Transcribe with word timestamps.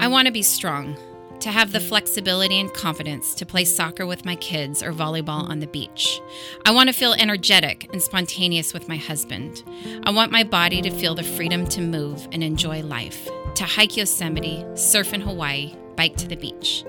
I 0.00 0.06
want 0.08 0.26
to 0.26 0.32
be 0.32 0.42
strong, 0.42 0.96
to 1.40 1.50
have 1.50 1.72
the 1.72 1.80
flexibility 1.80 2.60
and 2.60 2.72
confidence 2.72 3.34
to 3.34 3.46
play 3.46 3.64
soccer 3.64 4.06
with 4.06 4.24
my 4.24 4.36
kids 4.36 4.82
or 4.82 4.92
volleyball 4.92 5.48
on 5.48 5.60
the 5.60 5.66
beach. 5.66 6.20
I 6.64 6.70
want 6.70 6.88
to 6.88 6.94
feel 6.94 7.14
energetic 7.14 7.88
and 7.92 8.02
spontaneous 8.02 8.72
with 8.72 8.88
my 8.88 8.96
husband. 8.96 9.62
I 10.04 10.10
want 10.10 10.32
my 10.32 10.44
body 10.44 10.82
to 10.82 10.90
feel 10.90 11.14
the 11.14 11.22
freedom 11.22 11.66
to 11.68 11.80
move 11.80 12.28
and 12.32 12.42
enjoy 12.42 12.82
life, 12.82 13.28
to 13.56 13.64
hike 13.64 13.96
Yosemite, 13.96 14.64
surf 14.74 15.12
in 15.12 15.20
Hawaii, 15.20 15.74
bike 15.96 16.16
to 16.16 16.28
the 16.28 16.36
beach, 16.36 16.84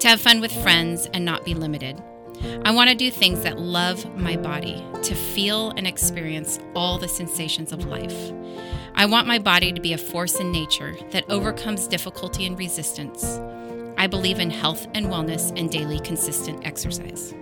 to 0.00 0.08
have 0.08 0.20
fun 0.20 0.40
with 0.40 0.52
friends 0.62 1.06
and 1.12 1.24
not 1.24 1.44
be 1.44 1.54
limited. 1.54 2.00
I 2.64 2.72
want 2.72 2.90
to 2.90 2.96
do 2.96 3.10
things 3.10 3.42
that 3.42 3.58
love 3.58 4.04
my 4.16 4.36
body, 4.36 4.84
to 5.02 5.14
feel 5.14 5.70
and 5.76 5.86
experience 5.86 6.58
all 6.74 6.98
the 6.98 7.08
sensations 7.08 7.72
of 7.72 7.86
life. 7.86 8.32
I 8.94 9.06
want 9.06 9.26
my 9.26 9.38
body 9.38 9.72
to 9.72 9.80
be 9.80 9.92
a 9.92 9.98
force 9.98 10.36
in 10.36 10.52
nature 10.52 10.94
that 11.10 11.30
overcomes 11.30 11.86
difficulty 11.86 12.46
and 12.46 12.58
resistance. 12.58 13.40
I 13.96 14.06
believe 14.06 14.38
in 14.38 14.50
health 14.50 14.86
and 14.94 15.06
wellness 15.06 15.58
and 15.58 15.70
daily 15.70 16.00
consistent 16.00 16.66
exercise. 16.66 17.34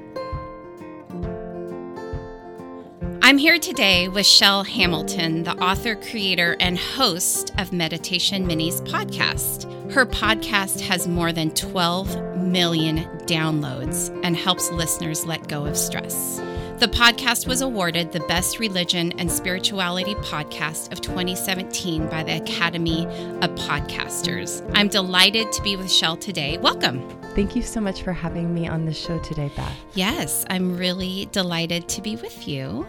I'm 3.23 3.39
here 3.39 3.59
today 3.59 4.09
with 4.09 4.27
Chel 4.27 4.65
Hamilton, 4.65 5.45
the 5.45 5.57
author, 5.63 5.95
creator, 5.95 6.57
and 6.59 6.77
host 6.77 7.53
of 7.59 7.73
Meditation 7.73 8.47
Minis 8.47 8.81
podcast. 8.81 9.93
Her 9.93 10.05
podcast 10.05 10.81
has 10.81 11.07
more 11.07 11.33
than 11.33 11.51
12 11.51 12.30
million 12.41 13.05
downloads 13.27 14.09
and 14.25 14.37
helps 14.37 14.71
listeners 14.71 15.27
let 15.27 15.49
go 15.49 15.67
of 15.67 15.77
stress. 15.77 16.41
The 16.81 16.89
podcast 16.89 17.47
was 17.47 17.61
awarded 17.61 18.11
the 18.11 18.21
Best 18.21 18.59
Religion 18.59 19.13
and 19.19 19.31
Spirituality 19.31 20.15
Podcast 20.15 20.91
of 20.93 21.03
2017 21.03 22.09
by 22.09 22.23
the 22.23 22.39
Academy 22.39 23.05
of 23.05 23.51
Podcasters. 23.51 24.67
I'm 24.75 24.89
delighted 24.89 25.53
to 25.53 25.63
be 25.63 25.77
with 25.77 25.93
Chel 25.93 26.17
today. 26.17 26.57
Welcome. 26.57 27.07
Thank 27.35 27.55
you 27.55 27.61
so 27.61 27.83
much 27.83 28.03
for 28.03 28.15
having 28.15 28.55
me 28.55 28.67
on 28.67 28.87
the 28.87 28.95
show 28.95 29.19
today, 29.19 29.53
Beth. 29.55 29.77
Yes, 29.93 30.47
I'm 30.49 30.79
really 30.79 31.29
delighted 31.33 31.87
to 31.91 32.01
be 32.01 32.17
with 32.17 32.49
you 32.49 32.87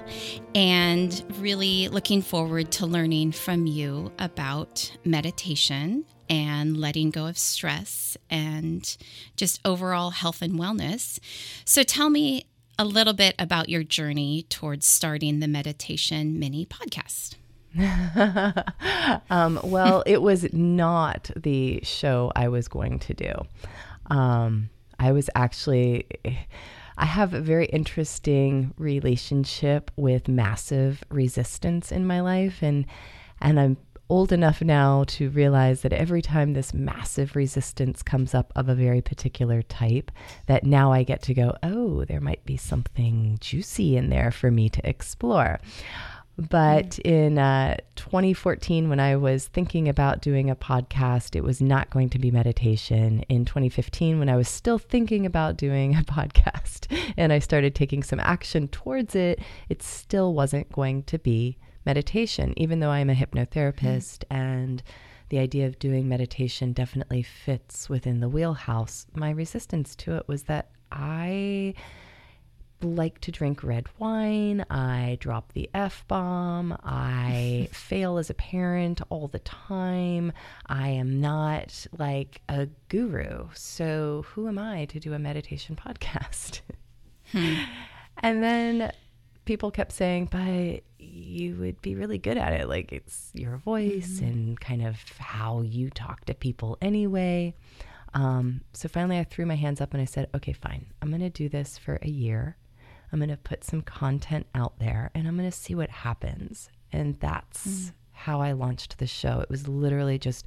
and 0.55 1.23
really 1.39 1.89
looking 1.89 2.21
forward 2.21 2.71
to 2.71 2.85
learning 2.85 3.33
from 3.33 3.67
you 3.67 4.11
about 4.19 4.97
meditation 5.03 6.05
and 6.31 6.77
letting 6.77 7.11
go 7.11 7.27
of 7.27 7.37
stress 7.37 8.17
and 8.29 8.95
just 9.35 9.59
overall 9.65 10.11
health 10.11 10.41
and 10.41 10.53
wellness. 10.53 11.19
So 11.65 11.83
tell 11.83 12.09
me 12.09 12.45
a 12.79 12.85
little 12.85 13.11
bit 13.11 13.35
about 13.37 13.67
your 13.67 13.83
journey 13.83 14.43
towards 14.43 14.87
starting 14.87 15.41
the 15.41 15.47
Meditation 15.49 16.39
Mini 16.39 16.65
podcast. 16.65 17.35
um, 19.29 19.59
well, 19.61 20.03
it 20.05 20.21
was 20.21 20.51
not 20.53 21.29
the 21.35 21.81
show 21.83 22.31
I 22.33 22.47
was 22.47 22.69
going 22.69 22.99
to 22.99 23.13
do. 23.13 23.33
Um, 24.05 24.69
I 24.99 25.11
was 25.11 25.29
actually, 25.35 26.05
I 26.97 27.05
have 27.05 27.33
a 27.33 27.41
very 27.41 27.65
interesting 27.65 28.73
relationship 28.77 29.91
with 29.97 30.29
massive 30.29 31.03
resistance 31.09 31.91
in 31.91 32.07
my 32.07 32.21
life, 32.21 32.59
and 32.61 32.85
and 33.41 33.59
I'm 33.59 33.77
old 34.11 34.33
enough 34.33 34.61
now 34.61 35.05
to 35.07 35.29
realize 35.29 35.81
that 35.81 35.93
every 35.93 36.21
time 36.21 36.51
this 36.51 36.73
massive 36.73 37.33
resistance 37.33 38.03
comes 38.03 38.35
up 38.35 38.51
of 38.57 38.67
a 38.67 38.75
very 38.75 38.99
particular 38.99 39.61
type, 39.61 40.11
that 40.47 40.65
now 40.65 40.91
I 40.91 41.03
get 41.03 41.21
to 41.23 41.33
go, 41.33 41.55
oh, 41.63 42.03
there 42.03 42.19
might 42.19 42.43
be 42.43 42.57
something 42.57 43.37
juicy 43.39 43.95
in 43.95 44.09
there 44.09 44.29
for 44.29 44.51
me 44.51 44.67
to 44.67 44.87
explore. 44.87 45.61
But 46.37 46.89
mm. 46.89 47.05
in 47.05 47.37
uh, 47.37 47.77
2014, 47.95 48.89
when 48.89 48.99
I 48.99 49.15
was 49.15 49.47
thinking 49.47 49.87
about 49.87 50.21
doing 50.21 50.49
a 50.49 50.57
podcast, 50.57 51.37
it 51.37 51.43
was 51.43 51.61
not 51.61 51.89
going 51.89 52.09
to 52.09 52.19
be 52.19 52.31
meditation. 52.31 53.23
In 53.29 53.45
2015, 53.45 54.19
when 54.19 54.27
I 54.27 54.35
was 54.35 54.49
still 54.49 54.77
thinking 54.77 55.25
about 55.25 55.55
doing 55.55 55.95
a 55.97 56.03
podcast 56.03 56.87
and 57.15 57.31
I 57.31 57.39
started 57.39 57.75
taking 57.75 58.03
some 58.03 58.19
action 58.19 58.67
towards 58.67 59.15
it, 59.15 59.39
it 59.69 59.81
still 59.81 60.33
wasn't 60.33 60.69
going 60.73 61.03
to 61.03 61.17
be 61.17 61.57
meditation, 61.85 62.53
even 62.57 62.79
though 62.79 62.89
I'm 62.89 63.09
a 63.09 63.15
hypnotherapist 63.15 64.19
mm. 64.19 64.25
and 64.29 64.83
the 65.29 65.39
idea 65.39 65.67
of 65.67 65.79
doing 65.79 66.09
meditation 66.09 66.73
definitely 66.73 67.23
fits 67.23 67.89
within 67.89 68.19
the 68.19 68.29
wheelhouse. 68.29 69.07
My 69.15 69.29
resistance 69.29 69.95
to 69.97 70.17
it 70.17 70.27
was 70.27 70.43
that 70.43 70.71
I 70.91 71.73
like 72.83 73.19
to 73.21 73.31
drink 73.31 73.63
red 73.63 73.87
wine. 73.97 74.65
I 74.69 75.17
drop 75.19 75.53
the 75.53 75.69
F 75.73 76.05
bomb. 76.07 76.77
I 76.83 77.69
fail 77.73 78.17
as 78.17 78.29
a 78.29 78.33
parent 78.33 79.01
all 79.09 79.27
the 79.27 79.39
time. 79.39 80.33
I 80.65 80.89
am 80.89 81.21
not 81.21 81.85
like 81.97 82.41
a 82.49 82.67
guru. 82.89 83.47
So, 83.53 84.25
who 84.29 84.47
am 84.47 84.59
I 84.59 84.85
to 84.85 84.99
do 84.99 85.13
a 85.13 85.19
meditation 85.19 85.75
podcast? 85.75 86.61
Hmm. 87.31 87.55
And 88.23 88.43
then 88.43 88.91
people 89.45 89.71
kept 89.71 89.93
saying, 89.93 90.27
but 90.31 90.83
you 91.31 91.55
would 91.55 91.81
be 91.81 91.95
really 91.95 92.17
good 92.17 92.37
at 92.37 92.53
it. 92.53 92.67
Like 92.67 92.91
it's 92.91 93.31
your 93.33 93.57
voice 93.57 94.19
mm-hmm. 94.19 94.25
and 94.25 94.59
kind 94.59 94.85
of 94.85 94.97
how 95.17 95.61
you 95.61 95.89
talk 95.89 96.25
to 96.25 96.33
people 96.33 96.77
anyway. 96.81 97.55
Um, 98.13 98.61
so 98.73 98.89
finally, 98.89 99.17
I 99.17 99.23
threw 99.23 99.45
my 99.45 99.55
hands 99.55 99.81
up 99.81 99.93
and 99.93 100.01
I 100.01 100.05
said, 100.05 100.29
okay, 100.35 100.53
fine. 100.53 100.85
I'm 101.01 101.09
going 101.09 101.21
to 101.21 101.29
do 101.29 101.49
this 101.49 101.77
for 101.77 101.97
a 102.01 102.09
year. 102.09 102.57
I'm 103.11 103.19
going 103.19 103.29
to 103.29 103.37
put 103.37 103.63
some 103.63 103.81
content 103.81 104.47
out 104.55 104.79
there 104.79 105.11
and 105.13 105.27
I'm 105.27 105.37
going 105.37 105.49
to 105.49 105.55
see 105.55 105.75
what 105.75 105.89
happens. 105.89 106.69
And 106.91 107.19
that's 107.19 107.67
mm. 107.67 107.91
how 108.11 108.41
I 108.41 108.51
launched 108.51 108.97
the 108.97 109.07
show. 109.07 109.39
It 109.39 109.49
was 109.49 109.67
literally 109.67 110.17
just, 110.17 110.45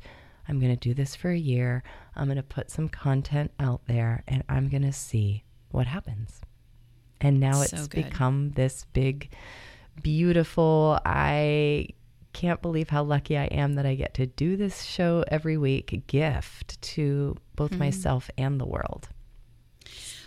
I'm 0.48 0.60
going 0.60 0.74
to 0.74 0.88
do 0.88 0.94
this 0.94 1.14
for 1.14 1.30
a 1.30 1.38
year. 1.38 1.82
I'm 2.16 2.26
going 2.26 2.36
to 2.36 2.42
put 2.42 2.70
some 2.70 2.88
content 2.88 3.50
out 3.58 3.82
there 3.86 4.24
and 4.28 4.42
I'm 4.48 4.68
going 4.68 4.82
to 4.82 4.92
see 4.92 5.44
what 5.70 5.86
happens. 5.86 6.40
And 7.20 7.40
now 7.40 7.62
so 7.62 7.62
it's 7.62 7.88
good. 7.88 8.04
become 8.04 8.50
this 8.50 8.86
big, 8.92 9.30
beautiful, 10.02 10.98
I 11.04 11.88
can't 12.32 12.60
believe 12.60 12.90
how 12.90 13.02
lucky 13.02 13.36
I 13.38 13.44
am 13.44 13.74
that 13.74 13.86
I 13.86 13.94
get 13.94 14.14
to 14.14 14.26
do 14.26 14.56
this 14.56 14.82
show 14.82 15.24
every 15.28 15.56
week 15.56 16.04
gift 16.06 16.80
to 16.82 17.36
both 17.54 17.70
mm-hmm. 17.70 17.80
myself 17.80 18.30
and 18.36 18.60
the 18.60 18.66
world. 18.66 19.08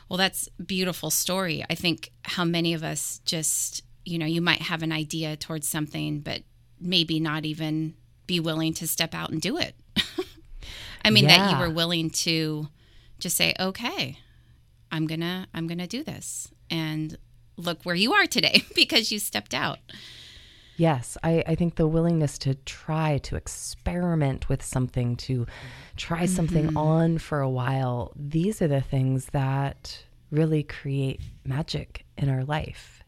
Well, 0.09 0.17
that's 0.17 0.47
beautiful 0.65 1.11
story. 1.11 1.65
I 1.69 1.75
think 1.75 2.11
how 2.23 2.45
many 2.45 2.73
of 2.73 2.83
us 2.83 3.19
just, 3.25 3.83
you 4.05 4.17
know, 4.17 4.25
you 4.25 4.41
might 4.41 4.61
have 4.61 4.81
an 4.83 4.93
idea 4.93 5.35
towards 5.35 5.67
something, 5.67 6.21
but 6.21 6.43
maybe 6.79 7.19
not 7.19 7.45
even 7.45 7.93
be 8.25 8.39
willing 8.39 8.73
to 8.75 8.87
step 8.87 9.13
out 9.13 9.31
and 9.31 9.41
do 9.41 9.57
it. 9.57 9.75
I 11.03 11.09
mean, 11.09 11.25
yeah. 11.25 11.37
that 11.37 11.51
you 11.51 11.59
were 11.59 11.73
willing 11.73 12.09
to 12.11 12.69
just 13.19 13.35
say, 13.35 13.53
okay, 13.59 14.17
I'm 14.91 15.07
gonna, 15.07 15.47
I'm 15.53 15.67
gonna 15.67 15.87
do 15.87 16.03
this 16.03 16.49
and 16.69 17.17
look 17.57 17.83
where 17.83 17.95
you 17.95 18.13
are 18.13 18.25
today 18.25 18.63
because 18.75 19.11
you 19.11 19.19
stepped 19.19 19.53
out. 19.53 19.79
Yes, 20.77 21.17
I, 21.23 21.43
I 21.47 21.55
think 21.55 21.75
the 21.75 21.87
willingness 21.87 22.37
to 22.39 22.53
try 22.53 23.17
to 23.19 23.35
experiment 23.35 24.47
with 24.47 24.63
something, 24.63 25.15
to 25.17 25.47
try 25.95 26.25
mm-hmm. 26.25 26.35
something 26.35 26.77
on 26.77 27.17
for 27.17 27.41
a 27.41 27.49
while, 27.49 28.13
these 28.15 28.61
are 28.61 28.67
the 28.67 28.81
things 28.81 29.25
that 29.27 30.03
really 30.29 30.61
create 30.61 31.19
magic 31.43 32.05
in 32.15 32.29
our 32.29 32.43
life. 32.43 33.03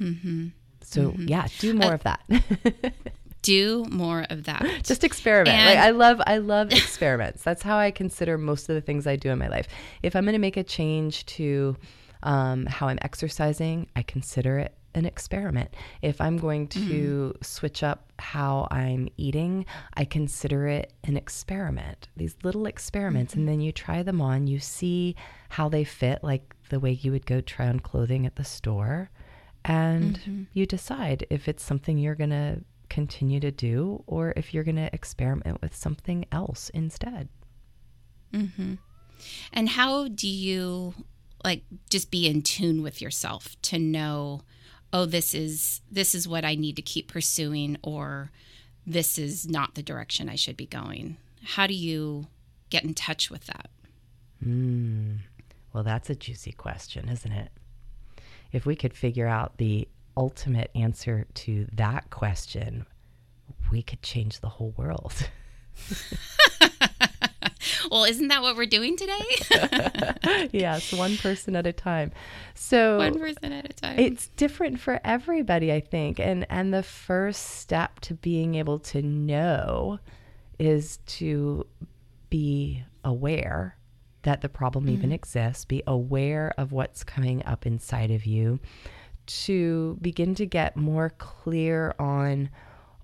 Mm-hmm. 0.00 0.48
So, 0.80 1.12
mm-hmm. 1.12 1.28
yeah, 1.28 1.46
do 1.60 1.72
more 1.74 1.92
uh, 1.92 1.94
of 1.94 2.02
that. 2.02 2.20
do 3.42 3.84
more 3.88 4.26
of 4.28 4.44
that. 4.44 4.66
Just 4.82 5.04
experiment. 5.04 5.56
And 5.56 5.78
like, 5.78 5.86
I 5.86 5.90
love 5.90 6.20
I 6.26 6.38
love 6.38 6.72
experiments. 6.72 7.42
That's 7.42 7.62
how 7.62 7.76
I 7.76 7.90
consider 7.90 8.38
most 8.38 8.68
of 8.68 8.74
the 8.74 8.80
things 8.80 9.06
I 9.06 9.14
do 9.14 9.30
in 9.30 9.38
my 9.38 9.48
life. 9.48 9.68
If 10.02 10.16
I'm 10.16 10.24
going 10.24 10.32
to 10.32 10.38
make 10.38 10.56
a 10.56 10.64
change 10.64 11.26
to 11.26 11.76
um, 12.22 12.66
how 12.66 12.88
I'm 12.88 12.98
exercising, 13.02 13.88
I 13.96 14.02
consider 14.02 14.58
it 14.58 14.74
an 14.94 15.06
experiment. 15.06 15.74
If 16.02 16.20
I'm 16.20 16.36
going 16.36 16.68
to 16.68 17.34
mm. 17.34 17.44
switch 17.44 17.82
up 17.82 18.12
how 18.18 18.68
I'm 18.70 19.08
eating, 19.16 19.64
I 19.94 20.04
consider 20.04 20.66
it 20.66 20.92
an 21.04 21.16
experiment. 21.16 22.08
These 22.16 22.36
little 22.42 22.66
experiments, 22.66 23.32
mm-hmm. 23.32 23.40
and 23.40 23.48
then 23.48 23.60
you 23.60 23.72
try 23.72 24.02
them 24.02 24.20
on, 24.20 24.46
you 24.46 24.58
see 24.58 25.16
how 25.48 25.68
they 25.68 25.84
fit, 25.84 26.22
like 26.22 26.54
the 26.68 26.80
way 26.80 26.92
you 26.92 27.12
would 27.12 27.26
go 27.26 27.40
try 27.40 27.68
on 27.68 27.80
clothing 27.80 28.26
at 28.26 28.36
the 28.36 28.44
store, 28.44 29.10
and 29.64 30.18
mm-hmm. 30.20 30.42
you 30.52 30.66
decide 30.66 31.26
if 31.30 31.48
it's 31.48 31.64
something 31.64 31.96
you're 31.96 32.14
going 32.14 32.30
to 32.30 32.62
continue 32.90 33.40
to 33.40 33.50
do 33.50 34.04
or 34.06 34.34
if 34.36 34.52
you're 34.52 34.64
going 34.64 34.76
to 34.76 34.92
experiment 34.92 35.62
with 35.62 35.74
something 35.74 36.26
else 36.30 36.70
instead. 36.74 37.28
Mm-hmm. 38.34 38.74
And 39.52 39.68
how 39.70 40.08
do 40.08 40.28
you 40.28 40.94
like 41.44 41.62
just 41.90 42.10
be 42.10 42.26
in 42.26 42.42
tune 42.42 42.82
with 42.82 43.00
yourself 43.00 43.56
to 43.62 43.78
know 43.78 44.40
oh 44.92 45.04
this 45.06 45.34
is 45.34 45.80
this 45.90 46.14
is 46.14 46.28
what 46.28 46.44
i 46.44 46.54
need 46.54 46.76
to 46.76 46.82
keep 46.82 47.10
pursuing 47.10 47.76
or 47.82 48.30
this 48.86 49.18
is 49.18 49.48
not 49.48 49.74
the 49.74 49.82
direction 49.82 50.28
i 50.28 50.34
should 50.34 50.56
be 50.56 50.66
going. 50.66 51.16
How 51.44 51.66
do 51.66 51.74
you 51.74 52.26
get 52.70 52.84
in 52.84 52.94
touch 52.94 53.30
with 53.30 53.46
that? 53.46 53.68
Mm, 54.44 55.18
well 55.72 55.84
that's 55.84 56.10
a 56.10 56.14
juicy 56.14 56.52
question 56.52 57.08
isn't 57.08 57.32
it? 57.32 57.50
If 58.52 58.66
we 58.66 58.76
could 58.76 58.94
figure 58.94 59.28
out 59.28 59.56
the 59.58 59.88
ultimate 60.16 60.70
answer 60.74 61.26
to 61.34 61.66
that 61.72 62.10
question 62.10 62.86
we 63.70 63.82
could 63.82 64.02
change 64.02 64.40
the 64.40 64.48
whole 64.48 64.74
world 64.76 65.14
Well, 67.90 68.04
isn't 68.04 68.28
that 68.28 68.42
what 68.42 68.56
we're 68.56 68.66
doing 68.66 68.96
today? 68.96 70.48
yes, 70.52 70.92
one 70.92 71.16
person 71.16 71.56
at 71.56 71.66
a 71.66 71.72
time. 71.72 72.12
So 72.54 72.98
one 72.98 73.18
person 73.18 73.52
at 73.52 73.70
a 73.70 73.72
time. 73.72 73.98
It's 73.98 74.28
different 74.28 74.80
for 74.80 75.00
everybody, 75.04 75.72
I 75.72 75.80
think. 75.80 76.18
And 76.18 76.46
and 76.48 76.72
the 76.72 76.82
first 76.82 77.42
step 77.42 78.00
to 78.00 78.14
being 78.14 78.54
able 78.54 78.78
to 78.80 79.02
know 79.02 79.98
is 80.58 80.98
to 81.06 81.66
be 82.30 82.84
aware 83.04 83.76
that 84.22 84.40
the 84.40 84.48
problem 84.48 84.84
mm-hmm. 84.84 84.94
even 84.94 85.12
exists, 85.12 85.64
be 85.64 85.82
aware 85.86 86.54
of 86.56 86.72
what's 86.72 87.04
coming 87.04 87.44
up 87.44 87.66
inside 87.66 88.10
of 88.10 88.24
you, 88.24 88.60
to 89.26 89.98
begin 90.00 90.34
to 90.36 90.46
get 90.46 90.76
more 90.76 91.10
clear 91.10 91.94
on 91.98 92.48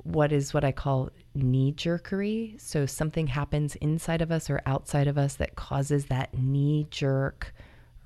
what 0.08 0.32
is 0.32 0.54
what 0.54 0.64
I 0.64 0.72
call 0.72 1.10
knee 1.34 1.72
jerkery. 1.72 2.56
So 2.58 2.86
something 2.86 3.26
happens 3.26 3.76
inside 3.76 4.22
of 4.22 4.32
us 4.32 4.48
or 4.48 4.62
outside 4.64 5.06
of 5.06 5.18
us 5.18 5.34
that 5.34 5.54
causes 5.54 6.06
that 6.06 6.32
knee 6.32 6.86
jerk 6.90 7.52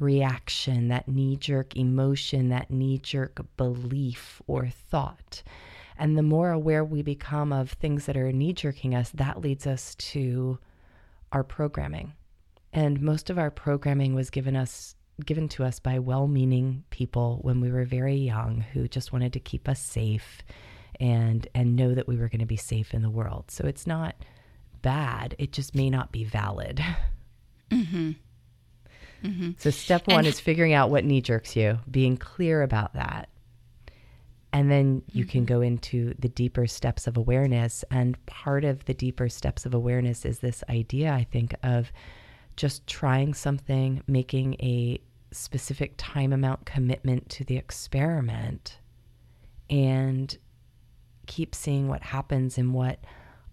reaction, 0.00 0.88
that 0.88 1.06
knee 1.06 1.36
jerk 1.36 1.76
emotion, 1.76 2.48
that 2.48 2.72
knee 2.72 2.98
jerk 2.98 3.40
belief 3.56 4.42
or 4.48 4.66
thought. 4.66 5.44
And 5.96 6.18
the 6.18 6.24
more 6.24 6.50
aware 6.50 6.84
we 6.84 7.02
become 7.02 7.52
of 7.52 7.70
things 7.70 8.06
that 8.06 8.16
are 8.16 8.32
knee 8.32 8.52
jerking 8.52 8.96
us, 8.96 9.10
that 9.10 9.40
leads 9.40 9.64
us 9.64 9.94
to 9.96 10.58
our 11.30 11.44
programming. 11.44 12.14
And 12.72 13.00
most 13.00 13.30
of 13.30 13.38
our 13.38 13.50
programming 13.50 14.14
was 14.14 14.28
given 14.28 14.56
us 14.56 14.96
given 15.24 15.46
to 15.46 15.62
us 15.62 15.78
by 15.78 15.98
well-meaning 15.98 16.82
people 16.90 17.38
when 17.42 17.60
we 17.60 17.70
were 17.70 17.84
very 17.84 18.16
young 18.16 18.64
who 18.72 18.88
just 18.88 19.12
wanted 19.12 19.32
to 19.34 19.38
keep 19.38 19.68
us 19.68 19.78
safe 19.78 20.42
and 21.02 21.48
and 21.54 21.74
know 21.76 21.94
that 21.94 22.06
we 22.06 22.16
were 22.16 22.28
going 22.28 22.40
to 22.40 22.46
be 22.46 22.56
safe 22.56 22.94
in 22.94 23.02
the 23.02 23.10
world. 23.10 23.50
So 23.50 23.66
it's 23.66 23.86
not 23.86 24.14
bad. 24.80 25.34
It 25.38 25.52
just 25.52 25.74
may 25.74 25.90
not 25.90 26.12
be 26.12 26.24
valid. 26.24 26.82
Mm-hmm. 27.70 28.12
Mm-hmm. 29.24 29.50
So 29.58 29.70
step 29.70 30.06
one 30.06 30.18
and 30.18 30.26
is 30.26 30.40
figuring 30.40 30.72
out 30.72 30.90
what 30.90 31.04
knee 31.04 31.20
jerks 31.20 31.56
you, 31.56 31.78
being 31.90 32.16
clear 32.16 32.62
about 32.62 32.94
that. 32.94 33.28
And 34.52 34.70
then 34.70 35.02
you 35.12 35.24
mm-hmm. 35.24 35.30
can 35.30 35.44
go 35.44 35.60
into 35.60 36.14
the 36.18 36.28
deeper 36.28 36.66
steps 36.66 37.06
of 37.06 37.16
awareness. 37.16 37.84
And 37.90 38.24
part 38.26 38.64
of 38.64 38.84
the 38.84 38.94
deeper 38.94 39.28
steps 39.28 39.64
of 39.64 39.74
awareness 39.74 40.24
is 40.24 40.38
this 40.38 40.62
idea, 40.68 41.12
I 41.12 41.24
think, 41.24 41.54
of 41.62 41.90
just 42.56 42.86
trying 42.86 43.34
something, 43.34 44.02
making 44.06 44.54
a 44.54 45.00
specific 45.30 45.94
time 45.96 46.32
amount 46.32 46.66
commitment 46.66 47.28
to 47.30 47.44
the 47.44 47.56
experiment, 47.56 48.78
and 49.70 50.36
keep 51.26 51.54
seeing 51.54 51.88
what 51.88 52.02
happens 52.02 52.58
and 52.58 52.74
what 52.74 52.98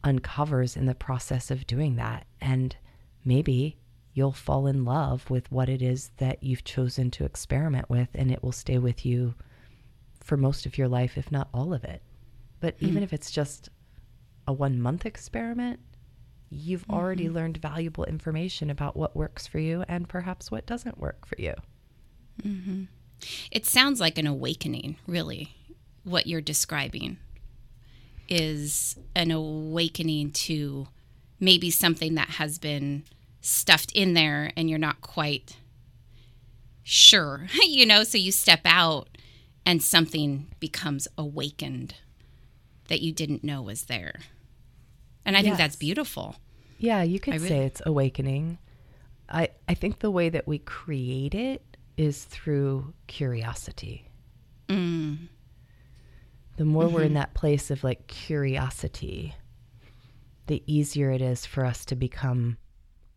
uncovers 0.03 0.75
in 0.75 0.85
the 0.85 0.95
process 0.95 1.51
of 1.51 1.67
doing 1.67 1.95
that. 1.97 2.25
And 2.41 2.75
maybe 3.23 3.77
you'll 4.13 4.31
fall 4.31 4.67
in 4.67 4.85
love 4.85 5.29
with 5.29 5.51
what 5.51 5.69
it 5.69 5.81
is 5.81 6.11
that 6.17 6.43
you've 6.43 6.63
chosen 6.63 7.11
to 7.11 7.25
experiment 7.25 7.89
with, 7.89 8.09
and 8.13 8.31
it 8.31 8.43
will 8.43 8.51
stay 8.51 8.77
with 8.77 9.05
you 9.05 9.35
for 10.23 10.37
most 10.37 10.65
of 10.65 10.77
your 10.77 10.87
life, 10.87 11.17
if 11.17 11.31
not 11.31 11.49
all 11.53 11.73
of 11.73 11.83
it. 11.83 12.01
But 12.59 12.75
mm-hmm. 12.77 12.87
even 12.87 13.03
if 13.03 13.13
it's 13.13 13.31
just 13.31 13.69
a 14.47 14.53
one 14.53 14.81
month 14.81 15.05
experiment, 15.05 15.79
you've 16.49 16.81
mm-hmm. 16.83 16.93
already 16.93 17.29
learned 17.29 17.57
valuable 17.57 18.05
information 18.05 18.69
about 18.69 18.97
what 18.97 19.15
works 19.15 19.47
for 19.47 19.59
you 19.59 19.83
and 19.87 20.09
perhaps 20.09 20.51
what 20.51 20.65
doesn't 20.65 20.97
work 20.97 21.25
for 21.25 21.35
you. 21.39 21.53
Mm-hmm. 22.43 22.83
It 23.51 23.65
sounds 23.65 23.99
like 23.99 24.17
an 24.17 24.27
awakening, 24.27 24.95
really, 25.05 25.53
what 26.03 26.25
you're 26.25 26.41
describing 26.41 27.17
is 28.29 28.95
an 29.15 29.31
awakening 29.31 30.31
to 30.31 30.87
maybe 31.39 31.71
something 31.71 32.15
that 32.15 32.29
has 32.29 32.57
been 32.57 33.03
stuffed 33.41 33.91
in 33.93 34.13
there 34.13 34.51
and 34.55 34.69
you're 34.69 34.79
not 34.79 35.01
quite 35.01 35.57
sure, 36.83 37.47
you 37.65 37.85
know, 37.85 38.03
so 38.03 38.17
you 38.17 38.31
step 38.31 38.61
out 38.65 39.09
and 39.65 39.81
something 39.83 40.47
becomes 40.59 41.07
awakened 41.17 41.95
that 42.87 43.01
you 43.01 43.11
didn't 43.11 43.43
know 43.43 43.61
was 43.61 43.83
there. 43.83 44.15
And 45.25 45.35
I 45.35 45.39
yes. 45.39 45.45
think 45.45 45.57
that's 45.57 45.75
beautiful. 45.75 46.35
Yeah, 46.77 47.03
you 47.03 47.19
could 47.19 47.35
really, 47.35 47.47
say 47.47 47.65
it's 47.65 47.81
awakening. 47.85 48.57
I, 49.29 49.49
I 49.67 49.73
think 49.73 49.99
the 49.99 50.09
way 50.09 50.29
that 50.29 50.47
we 50.47 50.59
create 50.59 51.35
it 51.35 51.77
is 51.97 52.23
through 52.23 52.93
curiosity. 53.07 54.07
Mm 54.67 55.27
the 56.59 56.65
more 56.65 56.83
mm-hmm. 56.83 56.93
we're 56.93 57.01
in 57.03 57.07
mm-hmm. 57.07 57.15
that 57.15 57.33
place 57.33 57.71
of 57.71 57.85
like 57.85 58.05
curiosity, 58.07 59.33
the 60.47 60.61
easier 60.67 61.09
it 61.09 61.21
is 61.21 61.45
for 61.45 61.65
us 61.65 61.85
to 61.85 61.95
become 61.95 62.57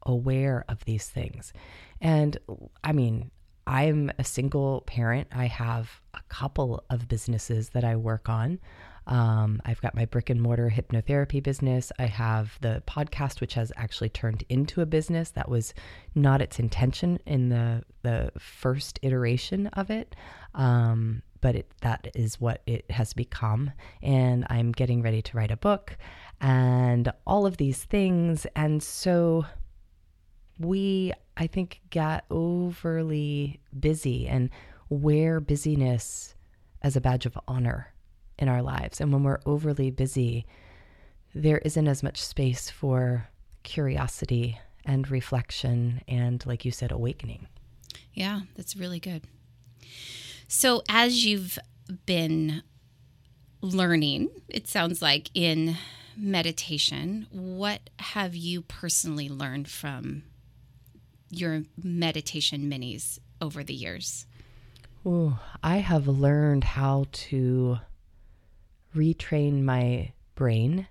aware 0.06 0.64
of 0.68 0.84
these 0.84 1.08
things. 1.08 1.52
And 2.00 2.38
I 2.84 2.92
mean, 2.92 3.32
I'm 3.66 4.12
a 4.16 4.22
single 4.22 4.82
parent. 4.82 5.26
I 5.32 5.46
have 5.46 5.90
a 6.14 6.20
couple 6.28 6.84
of 6.88 7.08
businesses 7.08 7.70
that 7.70 7.82
I 7.82 7.96
work 7.96 8.28
on. 8.28 8.60
Um, 9.08 9.60
I've 9.64 9.80
got 9.80 9.96
my 9.96 10.04
brick 10.04 10.30
and 10.30 10.40
mortar 10.40 10.72
hypnotherapy 10.72 11.42
business. 11.42 11.90
I 11.98 12.06
have 12.06 12.56
the 12.60 12.80
podcast, 12.86 13.40
which 13.40 13.54
has 13.54 13.72
actually 13.76 14.10
turned 14.10 14.44
into 14.50 14.82
a 14.82 14.86
business. 14.86 15.30
That 15.30 15.48
was 15.48 15.74
not 16.14 16.40
its 16.40 16.60
intention 16.60 17.18
in 17.26 17.48
the 17.48 17.82
the 18.02 18.30
first 18.38 19.00
iteration 19.02 19.66
of 19.66 19.90
it. 19.90 20.14
Um, 20.54 21.22
but 21.42 21.54
it, 21.54 21.70
that 21.82 22.08
is 22.14 22.40
what 22.40 22.62
it 22.66 22.90
has 22.90 23.12
become. 23.12 23.72
And 24.00 24.46
I'm 24.48 24.72
getting 24.72 25.02
ready 25.02 25.20
to 25.20 25.36
write 25.36 25.50
a 25.50 25.56
book 25.58 25.98
and 26.40 27.12
all 27.26 27.44
of 27.44 27.58
these 27.58 27.84
things. 27.84 28.46
And 28.56 28.82
so 28.82 29.44
we, 30.58 31.12
I 31.36 31.46
think, 31.46 31.82
got 31.90 32.24
overly 32.30 33.60
busy 33.78 34.26
and 34.26 34.48
wear 34.88 35.40
busyness 35.40 36.34
as 36.80 36.96
a 36.96 37.00
badge 37.00 37.26
of 37.26 37.38
honor 37.46 37.92
in 38.38 38.48
our 38.48 38.62
lives. 38.62 39.00
And 39.00 39.12
when 39.12 39.22
we're 39.22 39.40
overly 39.44 39.90
busy, 39.90 40.46
there 41.34 41.58
isn't 41.58 41.88
as 41.88 42.02
much 42.02 42.22
space 42.22 42.70
for 42.70 43.28
curiosity 43.62 44.58
and 44.84 45.10
reflection 45.10 46.02
and, 46.08 46.44
like 46.46 46.64
you 46.64 46.70
said, 46.70 46.92
awakening. 46.92 47.46
Yeah, 48.14 48.40
that's 48.56 48.76
really 48.76 49.00
good. 49.00 49.22
So, 50.54 50.82
as 50.86 51.24
you've 51.24 51.58
been 52.04 52.62
learning, 53.62 54.28
it 54.50 54.68
sounds 54.68 55.00
like 55.00 55.30
in 55.32 55.78
meditation, 56.14 57.26
what 57.30 57.88
have 57.98 58.36
you 58.36 58.60
personally 58.60 59.30
learned 59.30 59.66
from 59.66 60.24
your 61.30 61.62
meditation 61.82 62.70
minis 62.70 63.18
over 63.40 63.64
the 63.64 63.72
years? 63.72 64.26
Oh, 65.06 65.40
I 65.62 65.78
have 65.78 66.06
learned 66.06 66.64
how 66.64 67.06
to 67.12 67.78
retrain 68.94 69.62
my 69.62 70.12
brain 70.34 70.86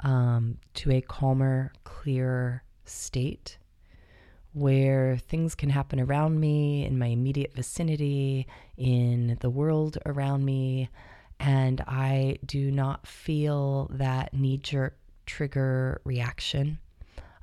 um, 0.00 0.58
to 0.74 0.90
a 0.90 1.00
calmer, 1.00 1.72
clearer 1.84 2.64
state 2.84 3.58
where 4.56 5.18
things 5.18 5.54
can 5.54 5.68
happen 5.68 6.00
around 6.00 6.40
me, 6.40 6.82
in 6.86 6.98
my 6.98 7.08
immediate 7.08 7.52
vicinity, 7.54 8.46
in 8.78 9.36
the 9.42 9.50
world 9.50 9.98
around 10.06 10.46
me, 10.46 10.88
and 11.38 11.82
I 11.82 12.38
do 12.46 12.70
not 12.70 13.06
feel 13.06 13.90
that 13.92 14.32
knee 14.32 14.56
jerk 14.56 14.96
trigger 15.26 16.00
reaction. 16.04 16.78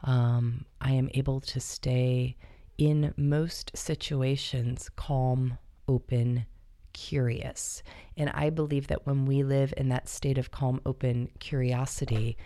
Um, 0.03 0.65
I 0.81 0.93
am 0.93 1.07
able 1.13 1.39
to 1.41 1.59
stay 1.59 2.35
in 2.79 3.13
most 3.15 3.69
situations 3.75 4.89
calm, 4.95 5.59
open, 5.87 6.47
curious. 6.93 7.83
And 8.17 8.31
I 8.31 8.49
believe 8.49 8.87
that 8.87 9.05
when 9.05 9.27
we 9.27 9.43
live 9.43 9.71
in 9.77 9.89
that 9.89 10.09
state 10.09 10.39
of 10.39 10.49
calm, 10.49 10.81
open 10.83 11.29
curiosity, 11.37 12.37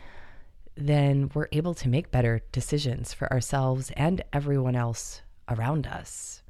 then 0.77 1.31
we're 1.33 1.47
able 1.51 1.73
to 1.73 1.89
make 1.89 2.11
better 2.11 2.41
decisions 2.51 3.13
for 3.13 3.31
ourselves 3.31 3.91
and 3.97 4.23
everyone 4.31 4.75
else 4.75 5.21
around 5.49 5.87
us. 5.87 6.43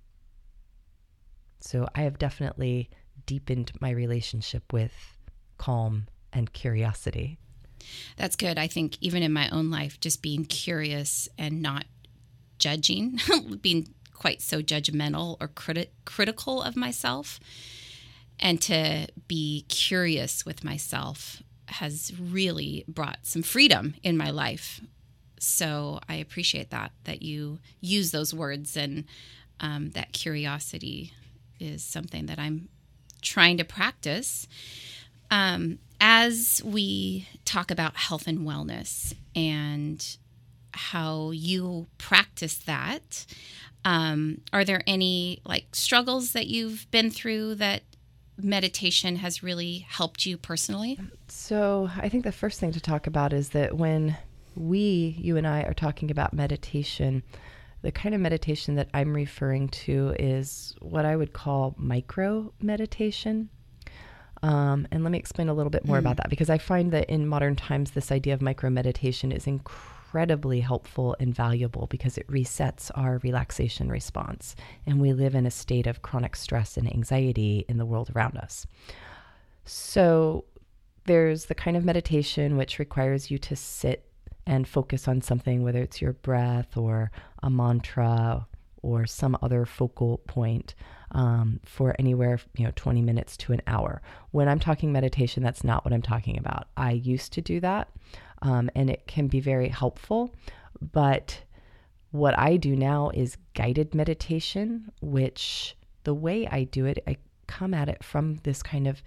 So 1.60 1.88
I 1.96 2.02
have 2.02 2.20
definitely 2.20 2.90
deepened 3.26 3.72
my 3.80 3.90
relationship 3.90 4.72
with 4.74 5.18
calm 5.58 6.08
and 6.34 6.52
curiosity. 6.52 7.38
That's 8.18 8.36
good. 8.36 8.58
I 8.58 8.68
think 8.68 8.98
even 9.02 9.24
in 9.24 9.34
my 9.34 9.50
own 9.50 9.70
life, 9.70 10.00
just 10.00 10.22
being 10.22 10.46
curious 10.46 11.30
and 11.38 11.62
not 11.62 11.86
judging, 12.60 13.20
being 13.62 13.88
quite 14.14 14.42
so 14.42 14.62
judgmental 14.62 15.38
or 15.40 15.48
criti- 15.48 15.90
critical 16.06 16.62
of 16.62 16.76
myself, 16.76 17.40
and 18.40 18.62
to 18.64 19.08
be 19.28 19.66
curious 19.68 20.46
with 20.46 20.64
myself 20.64 21.42
has 21.68 22.14
really 22.20 22.86
brought 22.88 23.20
some 23.24 23.44
freedom 23.44 23.96
in 24.04 24.18
my 24.18 24.30
life. 24.30 24.82
So 25.40 26.00
I 26.10 26.16
appreciate 26.16 26.72
that 26.72 26.92
that 27.04 27.22
you 27.22 27.60
use 27.80 28.12
those 28.12 28.34
words 28.34 28.76
and 28.76 29.06
um, 29.60 29.92
that 29.92 30.14
curiosity 30.14 31.14
is 31.60 31.84
something 31.84 32.28
that 32.28 32.40
I'm 32.40 32.70
trying 33.22 33.58
to 33.58 33.64
practice. 33.64 34.48
Um, 35.30 35.80
as 36.00 36.62
we 36.64 37.28
talk 37.44 37.72
about 37.72 37.96
health 37.96 38.28
and 38.28 38.40
wellness 38.40 39.14
and 39.36 40.18
how 40.78 41.32
you 41.32 41.88
practice 41.98 42.58
that. 42.60 43.26
Um, 43.84 44.42
are 44.54 44.64
there 44.64 44.84
any 44.86 45.42
like 45.46 45.68
struggles 45.74 46.34
that 46.34 46.48
you've 46.48 46.90
been 46.92 47.10
through 47.10 47.56
that 47.56 47.84
meditation 48.38 49.18
has 49.18 49.44
really 49.44 49.86
helped 49.90 50.26
you 50.26 50.38
personally? 50.38 51.00
So, 51.28 51.90
I 51.98 52.10
think 52.10 52.24
the 52.24 52.32
first 52.32 52.60
thing 52.60 52.72
to 52.72 52.80
talk 52.80 53.08
about 53.08 53.34
is 53.34 53.50
that 53.50 53.78
when 53.78 54.18
we, 54.56 55.16
you 55.20 55.38
and 55.38 55.48
I, 55.48 55.62
are 55.64 55.74
talking 55.74 56.12
about 56.12 56.34
meditation, 56.34 57.24
the 57.82 57.92
kind 57.92 58.16
of 58.16 58.22
meditation 58.22 58.76
that 58.76 58.90
I'm 58.94 59.14
referring 59.14 59.70
to 59.70 60.16
is 60.18 60.76
what 60.82 61.06
I 61.06 61.16
would 61.16 61.34
call 61.34 61.76
micro 61.78 62.54
meditation. 62.62 63.50
Um, 64.44 64.88
and 64.92 65.04
let 65.04 65.12
me 65.12 65.18
explain 65.18 65.50
a 65.50 65.54
little 65.54 65.70
bit 65.70 65.86
more 65.86 65.98
mm. 65.98 66.02
about 66.02 66.18
that 66.18 66.30
because 66.30 66.50
I 66.50 66.58
find 66.58 66.92
that 66.92 67.10
in 67.10 67.28
modern 67.28 67.56
times, 67.56 67.92
this 67.92 68.12
idea 68.12 68.34
of 68.34 68.42
micro 68.42 68.70
meditation 68.70 69.32
is 69.32 69.48
incredibly 70.18 70.62
helpful 70.62 71.16
and 71.20 71.36
valuable 71.36 71.86
because 71.92 72.18
it 72.18 72.28
resets 72.28 72.90
our 72.96 73.20
relaxation 73.20 73.88
response. 73.88 74.56
And 74.88 75.00
we 75.00 75.14
live 75.14 75.36
in 75.36 75.46
a 75.46 75.52
state 75.52 75.86
of 75.86 76.02
chronic 76.02 76.36
stress 76.36 76.76
and 76.76 76.92
anxiety 76.92 77.66
in 77.70 77.78
the 77.78 77.86
world 77.86 78.10
around 78.16 78.36
us. 78.36 78.66
So, 79.64 80.46
there's 81.06 81.46
the 81.46 81.54
kind 81.54 81.78
of 81.78 81.86
meditation 81.86 82.58
which 82.58 82.80
requires 82.80 83.30
you 83.30 83.38
to 83.38 83.56
sit 83.56 84.10
and 84.48 84.68
focus 84.68 85.08
on 85.08 85.22
something, 85.22 85.62
whether 85.64 85.84
it's 85.84 86.02
your 86.02 86.14
breath 86.14 86.76
or 86.76 87.12
a 87.44 87.50
mantra 87.52 88.48
or 88.82 89.06
some 89.06 89.38
other 89.44 89.66
focal 89.66 90.18
point 90.26 90.74
um, 91.12 91.60
for 91.64 91.96
anywhere, 92.00 92.40
you 92.56 92.66
know, 92.66 92.74
20 92.76 93.04
minutes 93.04 93.38
to 93.38 93.54
an 93.54 93.62
hour. 93.68 94.02
When 94.32 94.50
I'm 94.50 94.60
talking 94.60 94.92
meditation, 94.92 95.44
that's 95.44 95.64
not 95.64 95.86
what 95.86 95.94
I'm 95.94 96.02
talking 96.02 96.40
about. 96.40 96.70
I 96.76 96.94
used 96.94 97.34
to 97.34 97.42
do 97.42 97.60
that, 97.60 97.90
um, 98.42 98.70
and 98.76 98.90
it 98.90 99.08
can 99.08 99.28
be 99.28 99.40
very 99.40 99.70
helpful. 99.70 100.34
But 100.82 101.42
what 102.12 102.38
I 102.38 102.58
do 102.58 102.76
now 102.76 103.10
is 103.14 103.38
guided 103.54 103.94
meditation, 103.94 104.92
which 105.02 105.76
the 106.04 106.14
way 106.14 106.48
I 106.48 106.64
do 106.64 106.86
it, 106.86 107.04
I 107.08 107.18
come 107.48 107.74
at 107.74 107.90
it 107.90 108.04
from 108.04 108.36
this 108.44 108.62
kind 108.64 108.88
of 108.88 109.02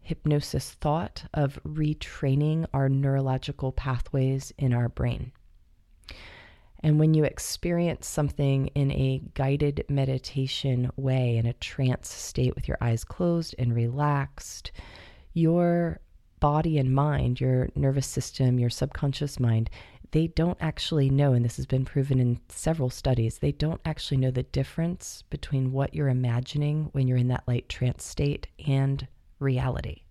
hypnosis 0.00 0.72
thought 0.72 1.24
of 1.34 1.58
retraining 1.64 2.66
our 2.72 2.88
neurological 2.88 3.72
pathways 3.72 4.52
in 4.58 4.72
our 4.72 4.88
brain. 4.88 5.32
And 6.82 6.98
when 6.98 7.12
you 7.12 7.24
experience 7.24 8.06
something 8.06 8.68
in 8.68 8.90
a 8.90 9.22
guided 9.34 9.84
meditation 9.88 10.90
way, 10.96 11.36
in 11.36 11.46
a 11.46 11.52
trance 11.52 12.08
state 12.08 12.54
with 12.54 12.66
your 12.66 12.78
eyes 12.80 13.04
closed 13.04 13.54
and 13.58 13.74
relaxed, 13.74 14.72
your 15.34 16.00
body 16.40 16.78
and 16.78 16.94
mind, 16.94 17.40
your 17.40 17.68
nervous 17.74 18.06
system, 18.06 18.58
your 18.58 18.70
subconscious 18.70 19.38
mind, 19.38 19.70
they 20.12 20.26
don't 20.26 20.58
actually 20.60 21.08
know, 21.08 21.32
and 21.32 21.44
this 21.44 21.56
has 21.56 21.66
been 21.66 21.84
proven 21.84 22.18
in 22.18 22.40
several 22.48 22.90
studies, 22.90 23.38
they 23.38 23.52
don't 23.52 23.80
actually 23.84 24.16
know 24.16 24.30
the 24.30 24.42
difference 24.42 25.22
between 25.30 25.72
what 25.72 25.94
you're 25.94 26.08
imagining 26.08 26.88
when 26.92 27.06
you're 27.06 27.16
in 27.16 27.28
that 27.28 27.46
light 27.46 27.68
trance 27.68 28.04
state 28.04 28.48
and 28.66 29.06
reality. 29.38 30.02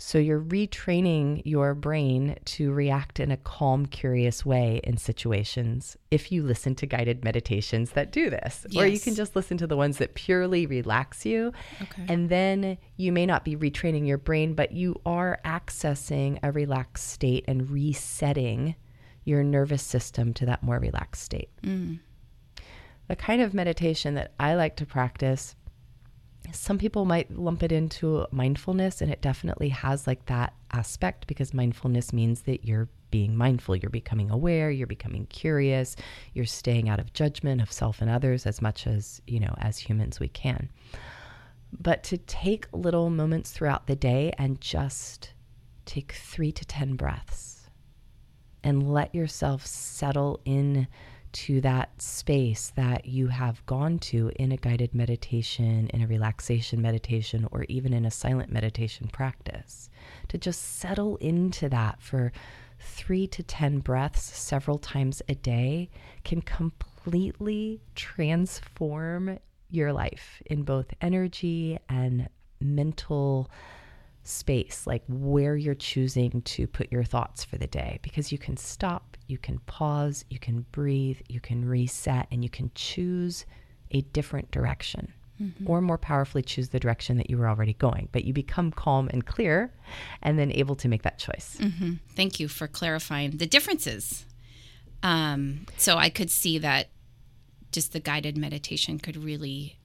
So 0.00 0.18
you're 0.18 0.40
retraining 0.40 1.42
your 1.44 1.74
brain 1.74 2.36
to 2.44 2.72
react 2.72 3.18
in 3.18 3.32
a 3.32 3.36
calm, 3.36 3.84
curious 3.84 4.46
way 4.46 4.80
in 4.84 4.96
situations 4.96 5.96
if 6.12 6.30
you 6.30 6.44
listen 6.44 6.76
to 6.76 6.86
guided 6.86 7.24
meditations 7.24 7.90
that 7.90 8.12
do 8.12 8.30
this. 8.30 8.64
Yes. 8.70 8.80
Or 8.80 8.86
you 8.86 9.00
can 9.00 9.16
just 9.16 9.34
listen 9.34 9.58
to 9.58 9.66
the 9.66 9.76
ones 9.76 9.98
that 9.98 10.14
purely 10.14 10.66
relax 10.66 11.26
you. 11.26 11.52
Okay. 11.82 12.06
And 12.08 12.28
then 12.28 12.78
you 12.96 13.10
may 13.10 13.26
not 13.26 13.44
be 13.44 13.56
retraining 13.56 14.06
your 14.06 14.18
brain, 14.18 14.54
but 14.54 14.70
you 14.70 15.00
are 15.04 15.40
accessing 15.44 16.38
a 16.44 16.52
relaxed 16.52 17.08
state 17.08 17.44
and 17.48 17.68
resetting 17.68 18.76
your 19.24 19.42
nervous 19.42 19.82
system 19.82 20.32
to 20.34 20.46
that 20.46 20.62
more 20.62 20.78
relaxed 20.78 21.24
state. 21.24 21.50
Mm. 21.62 21.98
The 23.08 23.16
kind 23.16 23.42
of 23.42 23.52
meditation 23.52 24.14
that 24.14 24.32
I 24.38 24.54
like 24.54 24.76
to 24.76 24.86
practice 24.86 25.56
some 26.52 26.78
people 26.78 27.04
might 27.04 27.30
lump 27.36 27.62
it 27.62 27.72
into 27.72 28.26
mindfulness, 28.30 29.00
and 29.00 29.10
it 29.10 29.20
definitely 29.20 29.68
has 29.70 30.06
like 30.06 30.26
that 30.26 30.54
aspect 30.72 31.26
because 31.26 31.52
mindfulness 31.52 32.12
means 32.12 32.42
that 32.42 32.64
you're 32.64 32.88
being 33.10 33.36
mindful, 33.36 33.76
you're 33.76 33.90
becoming 33.90 34.30
aware, 34.30 34.70
you're 34.70 34.86
becoming 34.86 35.26
curious, 35.26 35.96
you're 36.34 36.44
staying 36.44 36.88
out 36.88 37.00
of 37.00 37.12
judgment 37.12 37.60
of 37.60 37.72
self 37.72 38.00
and 38.00 38.10
others 38.10 38.46
as 38.46 38.60
much 38.60 38.86
as, 38.86 39.20
you 39.26 39.40
know, 39.40 39.54
as 39.58 39.78
humans 39.78 40.20
we 40.20 40.28
can. 40.28 40.68
But 41.72 42.02
to 42.04 42.18
take 42.18 42.66
little 42.72 43.10
moments 43.10 43.50
throughout 43.50 43.86
the 43.86 43.96
day 43.96 44.32
and 44.38 44.60
just 44.60 45.32
take 45.84 46.12
three 46.12 46.52
to 46.52 46.64
10 46.64 46.94
breaths 46.96 47.70
and 48.62 48.92
let 48.92 49.14
yourself 49.14 49.66
settle 49.66 50.40
in 50.44 50.86
to 51.32 51.60
that 51.60 52.00
space 52.00 52.72
that 52.76 53.06
you 53.06 53.28
have 53.28 53.64
gone 53.66 53.98
to 53.98 54.30
in 54.36 54.52
a 54.52 54.56
guided 54.56 54.94
meditation, 54.94 55.88
in 55.88 56.02
a 56.02 56.06
relaxation 56.06 56.80
meditation, 56.80 57.46
or 57.50 57.64
even 57.68 57.92
in 57.92 58.04
a 58.04 58.10
silent 58.10 58.50
meditation 58.50 59.08
practice. 59.08 59.90
To 60.28 60.38
just 60.38 60.78
settle 60.78 61.16
into 61.16 61.68
that 61.68 62.00
for 62.00 62.32
three 62.80 63.26
to 63.26 63.42
10 63.42 63.80
breaths 63.80 64.22
several 64.22 64.78
times 64.78 65.22
a 65.28 65.34
day 65.34 65.90
can 66.24 66.42
completely 66.42 67.80
transform 67.94 69.38
your 69.70 69.92
life 69.92 70.42
in 70.46 70.62
both 70.62 70.86
energy 71.00 71.78
and 71.88 72.28
mental 72.60 73.50
space, 74.28 74.86
like 74.86 75.02
where 75.08 75.56
you're 75.56 75.74
choosing 75.74 76.42
to 76.42 76.66
put 76.66 76.92
your 76.92 77.04
thoughts 77.04 77.44
for 77.44 77.56
the 77.56 77.66
day, 77.66 77.98
because 78.02 78.30
you 78.30 78.38
can 78.38 78.56
stop, 78.56 79.16
you 79.26 79.38
can 79.38 79.58
pause, 79.60 80.24
you 80.30 80.38
can 80.38 80.66
breathe, 80.72 81.18
you 81.28 81.40
can 81.40 81.64
reset, 81.64 82.26
and 82.30 82.42
you 82.42 82.50
can 82.50 82.70
choose 82.74 83.46
a 83.90 84.02
different 84.02 84.50
direction. 84.50 85.12
Mm-hmm. 85.40 85.70
Or 85.70 85.80
more 85.80 85.98
powerfully, 85.98 86.42
choose 86.42 86.70
the 86.70 86.80
direction 86.80 87.16
that 87.16 87.30
you 87.30 87.38
were 87.38 87.48
already 87.48 87.74
going. 87.74 88.08
But 88.10 88.24
you 88.24 88.32
become 88.32 88.72
calm 88.72 89.08
and 89.12 89.24
clear 89.24 89.72
and 90.20 90.36
then 90.36 90.50
able 90.50 90.74
to 90.76 90.88
make 90.88 91.02
that 91.02 91.18
choice. 91.18 91.56
Mm-hmm. 91.60 91.92
Thank 92.16 92.40
you 92.40 92.48
for 92.48 92.66
clarifying 92.66 93.36
the 93.36 93.46
differences. 93.46 94.26
Um, 95.02 95.66
so 95.76 95.96
I 95.96 96.10
could 96.10 96.30
see 96.30 96.58
that 96.58 96.88
just 97.70 97.92
the 97.92 98.00
guided 98.00 98.36
meditation 98.36 98.98
could 98.98 99.16
really 99.16 99.78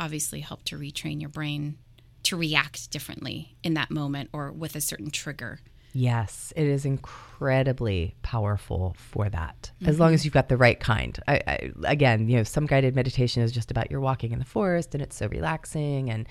obviously 0.00 0.40
help 0.40 0.64
to 0.64 0.78
retrain 0.78 1.20
your 1.20 1.28
brain 1.28 1.76
to 2.24 2.36
react 2.36 2.90
differently 2.90 3.56
in 3.62 3.74
that 3.74 3.90
moment 3.90 4.30
or 4.32 4.52
with 4.52 4.76
a 4.76 4.80
certain 4.80 5.10
trigger. 5.10 5.60
Yes, 5.92 6.52
it 6.56 6.66
is 6.66 6.84
incredibly 6.84 8.16
powerful 8.22 8.96
for 8.98 9.28
that. 9.28 9.70
Mm-hmm. 9.76 9.88
As 9.88 10.00
long 10.00 10.12
as 10.12 10.24
you've 10.24 10.34
got 10.34 10.48
the 10.48 10.56
right 10.56 10.78
kind. 10.78 11.16
I, 11.28 11.40
I, 11.46 11.70
again, 11.84 12.28
you 12.28 12.36
know, 12.36 12.42
some 12.42 12.66
guided 12.66 12.96
meditation 12.96 13.42
is 13.42 13.52
just 13.52 13.70
about 13.70 13.90
you're 13.90 14.00
walking 14.00 14.32
in 14.32 14.40
the 14.40 14.44
forest 14.44 14.94
and 14.94 15.02
it's 15.02 15.16
so 15.16 15.28
relaxing 15.28 16.10
and 16.10 16.28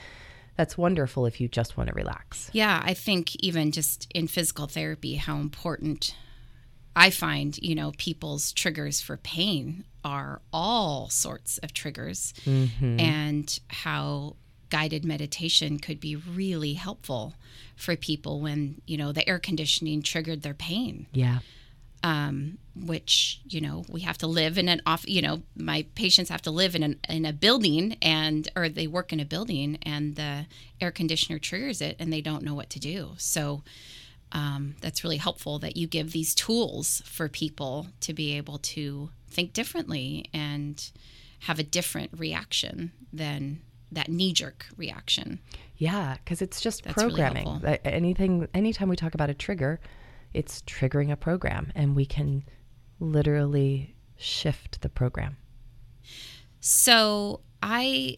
that's 0.57 0.77
wonderful 0.77 1.25
if 1.25 1.41
you 1.41 1.47
just 1.47 1.77
want 1.77 1.87
to 1.89 1.95
relax. 1.95 2.49
Yeah, 2.53 2.81
I 2.83 2.93
think 2.93 3.35
even 3.37 3.71
just 3.71 4.07
in 4.13 4.27
physical 4.27 4.67
therapy 4.67 5.15
how 5.15 5.37
important 5.37 6.15
I 6.95 7.09
find, 7.09 7.57
you 7.57 7.73
know, 7.73 7.91
people's 7.97 8.53
triggers 8.53 9.01
for 9.01 9.17
pain 9.17 9.85
are 10.03 10.41
all 10.51 11.09
sorts 11.09 11.57
of 11.59 11.73
triggers 11.73 12.33
mm-hmm. 12.45 12.99
and 12.99 13.59
how 13.69 14.35
guided 14.73 15.05
meditation 15.05 15.77
could 15.77 15.99
be 15.99 16.15
really 16.15 16.73
helpful 16.73 17.35
for 17.75 17.95
people 17.95 18.41
when 18.41 18.81
you 18.87 18.97
know 18.97 19.11
the 19.11 19.27
air 19.29 19.37
conditioning 19.37 20.01
triggered 20.01 20.41
their 20.41 20.55
pain. 20.55 21.05
Yeah. 21.13 21.39
Um, 22.01 22.57
which 22.75 23.39
you 23.47 23.61
know 23.61 23.85
we 23.87 24.01
have 24.01 24.17
to 24.17 24.27
live 24.27 24.57
in 24.57 24.67
an 24.67 24.81
off 24.87 25.07
you 25.07 25.21
know 25.21 25.43
my 25.55 25.85
patients 25.93 26.29
have 26.31 26.41
to 26.41 26.51
live 26.51 26.73
in 26.73 26.81
an 26.81 26.99
in 27.07 27.23
a 27.23 27.31
building 27.31 27.97
and 28.01 28.49
or 28.55 28.67
they 28.67 28.87
work 28.87 29.13
in 29.13 29.19
a 29.19 29.25
building 29.25 29.77
and 29.83 30.15
the 30.15 30.47
air 30.81 30.91
conditioner 30.91 31.37
triggers 31.37 31.79
it 31.79 31.95
and 31.99 32.11
they 32.11 32.21
don't 32.21 32.43
know 32.43 32.55
what 32.55 32.71
to 32.71 32.79
do. 32.79 33.11
So 33.17 33.61
um, 34.31 34.75
that's 34.81 35.03
really 35.03 35.17
helpful 35.17 35.59
that 35.59 35.77
you 35.77 35.85
give 35.85 36.13
these 36.13 36.33
tools 36.33 37.03
for 37.05 37.29
people 37.29 37.89
to 37.99 38.11
be 38.11 38.35
able 38.37 38.57
to 38.57 39.11
think 39.29 39.53
differently 39.53 40.31
and 40.33 40.89
have 41.41 41.59
a 41.59 41.63
different 41.63 42.09
reaction 42.17 42.91
than 43.13 43.61
that 43.93 44.09
knee 44.09 44.33
jerk 44.33 44.65
reaction. 44.77 45.39
Yeah, 45.77 46.17
because 46.23 46.41
it's 46.41 46.61
just 46.61 46.83
That's 46.83 46.93
programming. 46.93 47.61
Really 47.61 47.79
Anything, 47.83 48.47
anytime 48.53 48.89
we 48.89 48.95
talk 48.95 49.13
about 49.13 49.29
a 49.29 49.33
trigger, 49.33 49.79
it's 50.33 50.61
triggering 50.63 51.11
a 51.11 51.15
program, 51.15 51.71
and 51.75 51.95
we 51.95 52.05
can 52.05 52.43
literally 52.99 53.95
shift 54.17 54.81
the 54.81 54.89
program. 54.89 55.37
So 56.59 57.41
I 57.61 58.17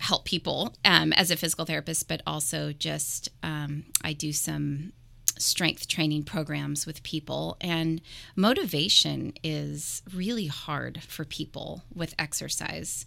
help 0.00 0.24
people 0.24 0.74
um, 0.84 1.12
as 1.12 1.30
a 1.30 1.36
physical 1.36 1.64
therapist, 1.64 2.08
but 2.08 2.22
also 2.26 2.72
just 2.72 3.28
um, 3.42 3.84
I 4.02 4.12
do 4.12 4.32
some 4.32 4.92
strength 5.38 5.86
training 5.88 6.24
programs 6.24 6.86
with 6.86 7.02
people 7.02 7.56
and 7.60 8.00
motivation 8.34 9.32
is 9.44 10.02
really 10.12 10.46
hard 10.46 11.02
for 11.02 11.24
people 11.24 11.84
with 11.94 12.14
exercise 12.18 13.06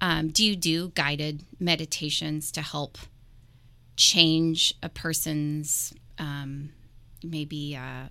um, 0.00 0.28
do 0.28 0.44
you 0.44 0.56
do 0.56 0.88
guided 0.94 1.44
meditations 1.58 2.50
to 2.52 2.62
help 2.62 2.98
change 3.96 4.74
a 4.82 4.88
person's 4.88 5.92
um, 6.18 6.70
maybe 7.22 7.76
uh, 7.76 8.08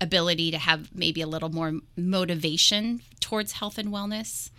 ability 0.00 0.50
to 0.50 0.58
have 0.58 0.94
maybe 0.94 1.20
a 1.22 1.26
little 1.26 1.48
more 1.48 1.72
motivation 1.96 3.00
towards 3.20 3.52
health 3.52 3.78
and 3.78 3.88
wellness? 3.88 4.50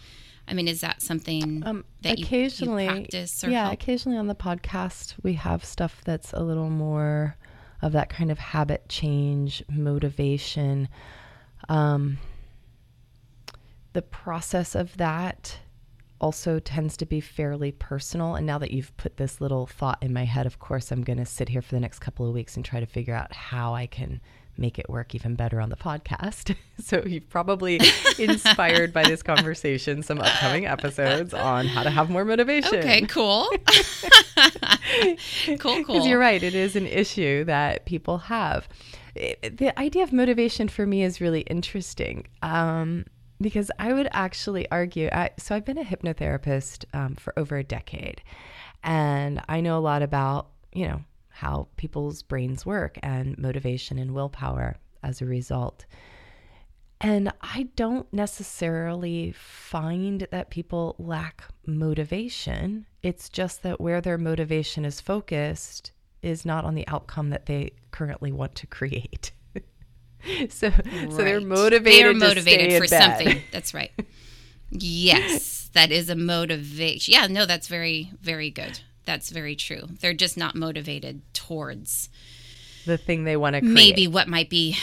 I 0.47 0.53
mean, 0.53 0.67
is 0.67 0.81
that 0.81 1.01
something 1.01 1.61
Um, 1.65 1.83
that 2.01 2.17
you- 2.17 2.25
occasionally, 2.25 2.85
you, 2.85 2.91
practice 2.91 3.43
or 3.43 3.49
yeah, 3.49 3.63
help? 3.63 3.73
occasionally 3.73 4.17
on 4.17 4.27
the 4.27 4.35
podcast 4.35 5.15
we 5.21 5.33
have 5.33 5.63
stuff 5.65 6.01
that's 6.05 6.31
a 6.33 6.41
little 6.41 6.69
more 6.69 7.35
of 7.81 7.91
that 7.91 8.09
kind 8.09 8.31
of 8.31 8.39
habit 8.39 8.87
change, 8.89 9.61
motivation. 9.69 10.87
Um, 11.69 12.17
the 13.93 14.01
process 14.01 14.73
of 14.73 14.95
that 14.97 15.59
also 16.19 16.59
tends 16.59 16.97
to 16.97 17.05
be 17.05 17.19
fairly 17.19 17.71
personal. 17.71 18.35
And 18.35 18.45
now 18.45 18.57
that 18.57 18.71
you've 18.71 18.95
put 18.97 19.17
this 19.17 19.39
little 19.39 19.67
thought 19.67 19.97
in 20.01 20.13
my 20.13 20.25
head, 20.25 20.45
of 20.45 20.59
course, 20.59 20.91
I'm 20.91 21.03
going 21.03 21.19
to 21.19 21.25
sit 21.25 21.49
here 21.49 21.61
for 21.61 21.75
the 21.75 21.81
next 21.81 21.99
couple 21.99 22.27
of 22.27 22.33
weeks 22.33 22.55
and 22.55 22.65
try 22.65 22.79
to 22.79 22.85
figure 22.85 23.15
out 23.15 23.33
how 23.33 23.73
I 23.73 23.87
can 23.87 24.21
make 24.57 24.79
it 24.79 24.89
work 24.89 25.13
even 25.13 25.35
better 25.35 25.61
on 25.61 25.69
the 25.69 25.75
podcast. 25.75 26.55
so 26.79 27.03
you've 27.05 27.29
probably 27.29 27.79
inspired 28.19 28.91
by 28.91 29.03
this 29.03 29.21
conversation 29.21 30.01
some 30.01 30.19
upcoming 30.19 30.65
episodes 30.65 31.33
on 31.33 31.67
how 31.67 31.83
to 31.83 31.89
have 31.89 32.09
more 32.09 32.25
motivation. 32.25 32.79
Okay, 32.79 33.01
cool. 33.01 33.47
cool, 35.59 35.59
cool. 35.59 35.77
Because 35.77 36.07
you're 36.07 36.19
right, 36.19 36.41
it 36.41 36.55
is 36.55 36.75
an 36.75 36.87
issue 36.87 37.43
that 37.45 37.85
people 37.85 38.17
have. 38.17 38.67
It- 39.15 39.57
the 39.57 39.77
idea 39.79 40.03
of 40.03 40.11
motivation 40.11 40.67
for 40.67 40.85
me 40.85 41.03
is 41.03 41.21
really 41.21 41.41
interesting 41.41 42.25
um, 42.41 43.05
because 43.39 43.71
I 43.79 43.93
would 43.93 44.07
actually 44.11 44.69
argue. 44.71 45.09
I, 45.11 45.31
so 45.37 45.55
I've 45.55 45.65
been 45.65 45.77
a 45.77 45.83
hypnotherapist 45.83 46.85
um, 46.93 47.15
for 47.15 47.37
over 47.37 47.57
a 47.57 47.63
decade, 47.63 48.21
and 48.83 49.41
I 49.47 49.61
know 49.61 49.77
a 49.77 49.79
lot 49.79 50.01
about 50.01 50.49
you 50.73 50.87
know 50.87 51.01
how 51.29 51.67
people's 51.77 52.23
brains 52.23 52.65
work 52.65 52.97
and 53.03 53.37
motivation 53.37 53.99
and 53.99 54.13
willpower 54.13 54.77
as 55.03 55.21
a 55.21 55.25
result. 55.25 55.85
And 56.99 57.31
I 57.41 57.69
don't 57.75 58.11
necessarily 58.11 59.31
find 59.33 60.27
that 60.31 60.49
people 60.49 60.95
lack 60.97 61.43
motivation. 61.67 62.87
It's 63.03 63.29
just 63.29 63.61
that 63.61 63.79
where 63.79 64.01
their 64.01 64.17
motivation 64.17 64.83
is 64.83 64.99
focused 64.99 65.91
is 66.23 66.43
not 66.43 66.65
on 66.65 66.73
the 66.73 66.87
outcome 66.87 67.29
that 67.29 67.45
they 67.45 67.71
currently 67.91 68.31
want 68.31 68.55
to 68.55 68.67
create. 68.67 69.31
so, 70.49 70.69
so 70.69 71.17
they're 71.17 71.41
motivated. 71.41 71.85
They 71.85 72.03
are 72.03 72.13
to 72.13 72.19
motivated 72.19 72.79
for 72.81 72.87
something. 72.87 73.41
That's 73.51 73.73
right. 73.73 73.91
Yes, 74.69 75.69
that 75.73 75.91
is 75.91 76.09
a 76.09 76.15
motivation. 76.15 77.13
Yeah, 77.13 77.27
no, 77.27 77.45
that's 77.45 77.67
very, 77.67 78.11
very 78.21 78.49
good. 78.49 78.81
That's 79.05 79.29
very 79.29 79.55
true. 79.55 79.83
They're 80.01 80.13
just 80.13 80.35
not 80.37 80.55
motivated 80.55 81.21
towards 81.33 82.09
The 82.85 82.97
thing 82.97 83.23
they 83.23 83.37
want 83.37 83.53
to 83.53 83.61
create. 83.61 83.73
maybe 83.73 84.07
what 84.07 84.27
might 84.27 84.49
be 84.49 84.77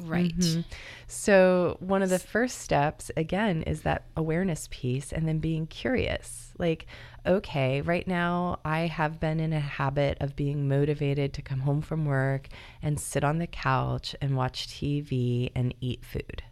right. 0.00 0.36
Mm-hmm. 0.36 0.62
So, 1.06 1.76
one 1.80 2.02
of 2.02 2.08
the 2.10 2.18
first 2.20 2.58
steps, 2.58 3.10
again, 3.16 3.62
is 3.62 3.82
that 3.82 4.04
awareness 4.16 4.68
piece 4.70 5.12
and 5.12 5.26
then 5.26 5.38
being 5.38 5.66
curious. 5.66 6.52
Like, 6.58 6.86
okay, 7.26 7.80
right 7.80 8.06
now 8.06 8.60
I 8.64 8.80
have 8.80 9.20
been 9.20 9.40
in 9.40 9.52
a 9.52 9.60
habit 9.60 10.18
of 10.20 10.36
being 10.36 10.68
motivated 10.68 11.32
to 11.34 11.42
come 11.42 11.60
home 11.60 11.82
from 11.82 12.06
work 12.06 12.48
and 12.82 12.98
sit 12.98 13.24
on 13.24 13.38
the 13.38 13.46
couch 13.46 14.14
and 14.20 14.36
watch 14.36 14.68
TV 14.68 15.50
and 15.54 15.74
eat 15.80 16.04
food. 16.04 16.42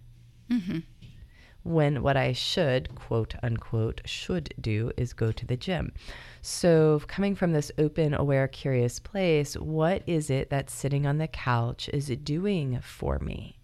Mm-hmm. 0.50 0.78
When 1.64 2.02
what 2.02 2.16
I 2.16 2.32
should, 2.32 2.94
quote 2.94 3.34
unquote, 3.42 4.00
should 4.04 4.54
do 4.60 4.90
is 4.96 5.12
go 5.12 5.32
to 5.32 5.46
the 5.46 5.56
gym. 5.56 5.92
So, 6.40 7.02
coming 7.06 7.34
from 7.34 7.52
this 7.52 7.70
open, 7.76 8.14
aware, 8.14 8.48
curious 8.48 8.98
place, 8.98 9.54
what 9.54 10.02
is 10.06 10.30
it 10.30 10.50
that 10.50 10.70
sitting 10.70 11.06
on 11.06 11.18
the 11.18 11.28
couch 11.28 11.90
is 11.92 12.06
doing 12.06 12.80
for 12.80 13.18
me? 13.18 13.58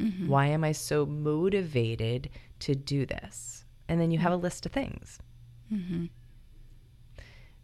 Mm-hmm. 0.00 0.26
Why 0.26 0.46
am 0.46 0.64
I 0.64 0.72
so 0.72 1.06
motivated 1.06 2.30
to 2.60 2.74
do 2.74 3.06
this? 3.06 3.64
And 3.88 4.00
then 4.00 4.10
you 4.10 4.18
have 4.18 4.32
a 4.32 4.36
list 4.36 4.66
of 4.66 4.72
things. 4.72 5.20
Mm-hmm. 5.72 6.06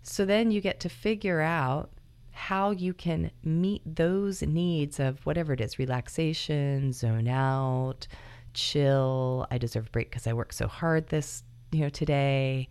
So 0.02 0.24
then 0.24 0.50
you 0.50 0.60
get 0.60 0.80
to 0.80 0.88
figure 0.88 1.40
out 1.40 1.90
how 2.32 2.70
you 2.70 2.94
can 2.94 3.30
meet 3.44 3.82
those 3.84 4.42
needs 4.42 4.98
of 4.98 5.24
whatever 5.26 5.52
it 5.52 5.60
is 5.60 5.78
relaxation, 5.78 6.92
zone 6.92 7.28
out, 7.28 8.06
chill. 8.54 9.46
I 9.50 9.58
deserve 9.58 9.88
a 9.88 9.90
break 9.90 10.10
because 10.10 10.26
I 10.26 10.32
work 10.32 10.52
so 10.52 10.66
hard 10.66 11.08
this, 11.08 11.42
you 11.70 11.80
know, 11.80 11.88
today. 11.88 12.68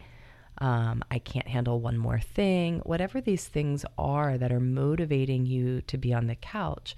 Um, 0.58 1.04
I 1.10 1.20
can't 1.20 1.48
handle 1.48 1.80
one 1.80 1.98
more 1.98 2.20
thing. 2.20 2.80
Whatever 2.80 3.22
these 3.22 3.48
things 3.48 3.86
are 3.98 4.38
that 4.38 4.52
are 4.52 4.60
motivating 4.60 5.46
you 5.46 5.82
to 5.84 5.98
be 5.98 6.14
on 6.14 6.28
the 6.28 6.36
couch, 6.36 6.96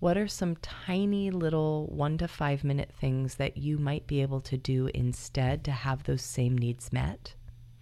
what 0.00 0.16
are 0.16 0.26
some 0.26 0.56
tiny 0.56 1.30
little 1.30 1.86
one 1.88 2.18
to 2.18 2.26
five 2.26 2.64
minute 2.64 2.90
things 2.98 3.34
that 3.36 3.58
you 3.58 3.78
might 3.78 4.06
be 4.06 4.22
able 4.22 4.40
to 4.40 4.56
do 4.56 4.88
instead 4.94 5.62
to 5.64 5.70
have 5.70 6.04
those 6.04 6.22
same 6.22 6.56
needs 6.56 6.92
met? 6.92 7.34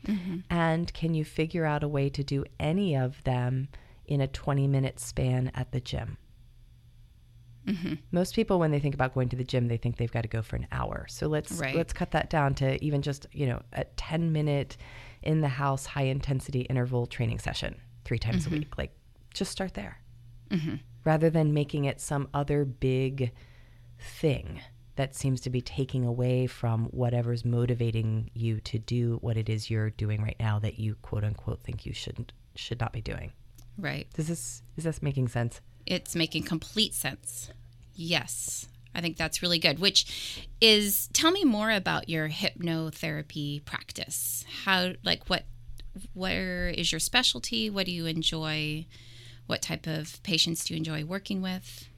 Mm-hmm. 0.07 0.39
And 0.51 0.93
can 0.95 1.15
you 1.15 1.25
figure 1.25 1.65
out 1.65 1.83
a 1.83 1.89
way 1.89 2.09
to 2.11 2.23
do 2.23 2.45
any 2.59 2.97
of 2.97 3.23
them 3.25 3.69
in 4.07 4.21
a 4.21 4.27
20 4.27 4.67
minute 4.67 5.01
span 5.01 5.51
at 5.55 5.73
the 5.73 5.81
gym? 5.81 6.19
Mm-hmm. 7.67 7.95
Most 8.13 8.35
people, 8.35 8.59
when 8.59 8.71
they 8.71 8.81
think 8.81 8.95
about 8.95 9.13
going 9.13 9.29
to 9.29 9.37
the 9.37 9.45
gym, 9.45 9.69
they 9.69 9.77
think 9.77 9.97
they've 9.97 10.11
got 10.11 10.23
to 10.23 10.29
go 10.29 10.41
for 10.41 10.57
an 10.57 10.67
hour. 10.73 11.07
So 11.09 11.27
let's 11.27 11.53
Right. 11.53 11.75
let's 11.75 11.93
cut 11.93 12.13
that 12.13 12.31
down 12.31 12.55
to 12.57 12.83
even 12.83 13.03
just 13.03 13.27
you 13.33 13.47
know 13.47 13.61
a 13.73 13.85
10 13.97 14.33
minute 14.33 14.77
in 15.23 15.41
the 15.43 15.49
house 15.49 15.85
high 15.85 16.05
intensity 16.05 16.61
interval 16.63 17.07
training 17.07 17.39
session 17.39 17.75
three 18.05 18.19
times 18.19 18.47
a 18.47 18.49
mm-hmm. 18.49 18.61
week. 18.61 18.79
Like 18.79 18.93
just 19.35 19.53
start 19.53 19.75
there, 19.75 20.01
rather 21.05 21.29
than 21.29 21.53
making 21.53 21.85
it 21.85 22.01
some 22.01 22.29
other 22.33 22.65
big 22.65 23.33
thing 23.99 24.61
that 24.99 25.15
seems 25.15 25.41
to 25.41 25.49
be 25.49 25.61
taking 25.61 26.05
away 26.05 26.49
from 26.49 26.87
whatever's 26.87 27.45
motivating 27.45 28.29
you 28.35 28.59
to 28.59 28.81
do 28.81 29.17
what 29.21 29.37
it 29.37 29.49
is 29.49 29.71
you're 29.71 29.91
doing 29.91 30.21
right 30.21 30.35
now 30.41 30.59
that 30.59 30.81
you 30.81 30.97
quote 31.03 31.23
unquote 31.23 31.63
think 31.63 31.87
you 31.87 31.93
shouldn't 31.93 32.33
should 32.57 32.81
not 32.81 32.93
be 32.93 33.01
doing. 33.01 33.33
Right. 33.79 34.09
Does 34.15 34.27
this 34.27 34.61
is 34.77 34.83
this 34.83 35.01
making 35.01 35.29
sense? 35.29 35.61
It's 35.87 36.17
making 36.17 36.43
complete 36.43 36.95
sense. 36.95 37.49
Yes. 37.95 38.67
I 38.93 39.01
think 39.01 39.17
that's 39.17 39.41
really 39.41 39.61
good. 39.61 39.79
Which 39.79 40.45
is 40.61 41.09
tell 41.13 41.31
me 41.31 41.45
more 41.45 41.71
about 41.71 42.09
your 42.09 42.29
hypnotherapy 42.29 43.65
practice. 43.65 44.45
How 44.65 44.95
like 45.05 45.29
what 45.29 45.45
where 46.13 46.71
is 46.71 46.91
your 46.91 46.99
specialty? 46.99 47.71
What 47.71 47.87
do 47.87 47.93
you 47.93 48.07
enjoy? 48.07 48.87
What 49.47 49.63
type 49.63 49.87
of 49.87 50.21
patients 50.25 50.65
do 50.65 50.75
you 50.75 50.79
enjoy 50.79 51.05
working 51.05 51.41
with? 51.41 51.89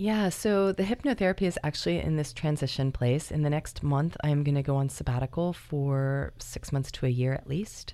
Yeah, 0.00 0.30
so 0.30 0.72
the 0.72 0.82
hypnotherapy 0.82 1.42
is 1.42 1.58
actually 1.62 2.00
in 2.00 2.16
this 2.16 2.32
transition 2.32 2.90
place. 2.90 3.30
In 3.30 3.42
the 3.42 3.50
next 3.50 3.82
month, 3.82 4.16
I'm 4.24 4.42
going 4.44 4.54
to 4.54 4.62
go 4.62 4.76
on 4.76 4.88
sabbatical 4.88 5.52
for 5.52 6.32
six 6.38 6.72
months 6.72 6.90
to 6.92 7.06
a 7.06 7.10
year 7.10 7.34
at 7.34 7.46
least. 7.46 7.92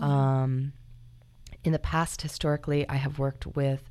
Um, 0.00 0.72
in 1.64 1.72
the 1.72 1.80
past, 1.80 2.22
historically, 2.22 2.88
I 2.88 2.94
have 2.94 3.18
worked 3.18 3.44
with 3.56 3.90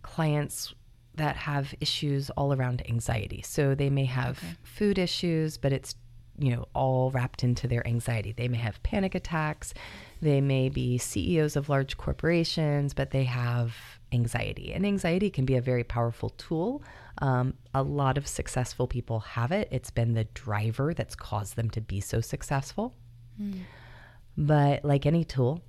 clients 0.00 0.74
that 1.16 1.36
have 1.36 1.74
issues 1.82 2.30
all 2.30 2.54
around 2.54 2.82
anxiety. 2.88 3.42
So 3.42 3.74
they 3.74 3.90
may 3.90 4.06
have 4.06 4.42
food 4.62 4.98
issues, 4.98 5.58
but 5.58 5.74
it's 5.74 5.96
you 6.38 6.56
know 6.56 6.66
all 6.74 7.10
wrapped 7.10 7.44
into 7.44 7.68
their 7.68 7.86
anxiety. 7.86 8.32
They 8.32 8.48
may 8.48 8.56
have 8.56 8.82
panic 8.82 9.14
attacks. 9.14 9.74
They 10.22 10.40
may 10.40 10.70
be 10.70 10.96
CEOs 10.96 11.56
of 11.56 11.68
large 11.68 11.98
corporations, 11.98 12.94
but 12.94 13.10
they 13.10 13.24
have 13.24 13.76
anxiety. 14.12 14.72
And 14.72 14.86
anxiety 14.86 15.30
can 15.30 15.44
be 15.44 15.56
a 15.56 15.60
very 15.60 15.84
powerful 15.84 16.30
tool. 16.30 16.82
Um, 17.18 17.54
a 17.74 17.82
lot 17.82 18.18
of 18.18 18.26
successful 18.26 18.86
people 18.86 19.20
have 19.20 19.52
it. 19.52 19.68
It's 19.70 19.90
been 19.90 20.14
the 20.14 20.24
driver 20.24 20.94
that's 20.94 21.14
caused 21.14 21.56
them 21.56 21.70
to 21.70 21.80
be 21.80 22.00
so 22.00 22.20
successful. 22.20 22.94
But 24.36 24.84
like 24.84 25.06
any 25.06 25.24
tool, 25.24 25.62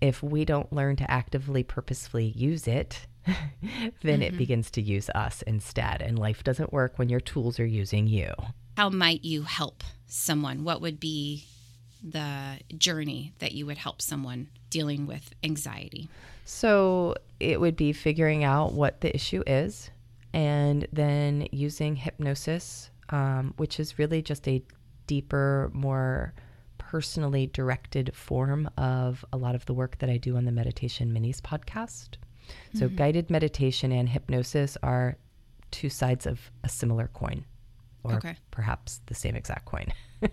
if 0.00 0.22
we 0.22 0.44
don't 0.44 0.72
learn 0.72 0.96
to 0.96 1.10
actively, 1.10 1.62
purposefully 1.62 2.32
use 2.36 2.66
it, 2.66 3.06
then 4.02 4.22
it 4.22 4.36
begins 4.36 4.70
to 4.72 4.82
use 4.82 5.10
us 5.10 5.42
instead. 5.42 6.02
And 6.02 6.18
life 6.18 6.42
doesn't 6.42 6.72
work 6.72 6.98
when 6.98 7.08
your 7.08 7.20
tools 7.20 7.60
are 7.60 7.66
using 7.66 8.06
you. 8.06 8.32
How 8.76 8.88
might 8.88 9.24
you 9.24 9.42
help 9.42 9.84
someone? 10.06 10.64
What 10.64 10.80
would 10.80 10.98
be 10.98 11.44
the 12.02 12.58
journey 12.76 13.32
that 13.38 13.52
you 13.52 13.66
would 13.66 13.78
help 13.78 14.00
someone 14.02 14.48
dealing 14.70 15.06
with 15.06 15.34
anxiety? 15.44 16.08
So 16.44 17.14
it 17.38 17.60
would 17.60 17.76
be 17.76 17.92
figuring 17.92 18.44
out 18.44 18.72
what 18.72 19.00
the 19.00 19.14
issue 19.14 19.42
is 19.46 19.90
and 20.32 20.86
then 20.92 21.46
using 21.52 21.96
hypnosis, 21.96 22.90
um, 23.10 23.54
which 23.56 23.80
is 23.80 23.98
really 23.98 24.22
just 24.22 24.46
a 24.48 24.62
deeper, 25.06 25.70
more 25.74 26.32
personally 26.78 27.46
directed 27.48 28.14
form 28.14 28.68
of 28.76 29.24
a 29.32 29.36
lot 29.36 29.54
of 29.54 29.64
the 29.66 29.74
work 29.74 29.98
that 29.98 30.10
I 30.10 30.16
do 30.16 30.36
on 30.36 30.44
the 30.44 30.52
Meditation 30.52 31.12
Minis 31.12 31.40
podcast. 31.40 32.16
So, 32.74 32.88
guided 32.88 33.30
meditation 33.30 33.92
and 33.92 34.08
hypnosis 34.08 34.76
are 34.82 35.16
two 35.70 35.88
sides 35.88 36.26
of 36.26 36.50
a 36.64 36.68
similar 36.68 37.08
coin, 37.12 37.44
or 38.02 38.14
Okay. 38.16 38.34
perhaps 38.50 39.00
the 39.06 39.14
same 39.14 39.36
exact 39.36 39.66
coin. 39.66 39.86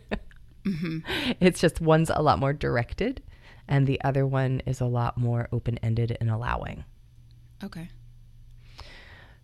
Mm-hmm. 0.65 1.33
It's 1.39 1.59
just 1.61 1.81
one's 1.81 2.09
a 2.09 2.21
lot 2.21 2.39
more 2.39 2.53
directed, 2.53 3.21
and 3.67 3.87
the 3.87 4.01
other 4.03 4.25
one 4.25 4.61
is 4.65 4.81
a 4.81 4.85
lot 4.85 5.17
more 5.17 5.47
open 5.51 5.77
ended 5.79 6.17
and 6.19 6.29
allowing. 6.29 6.83
Okay. 7.63 7.89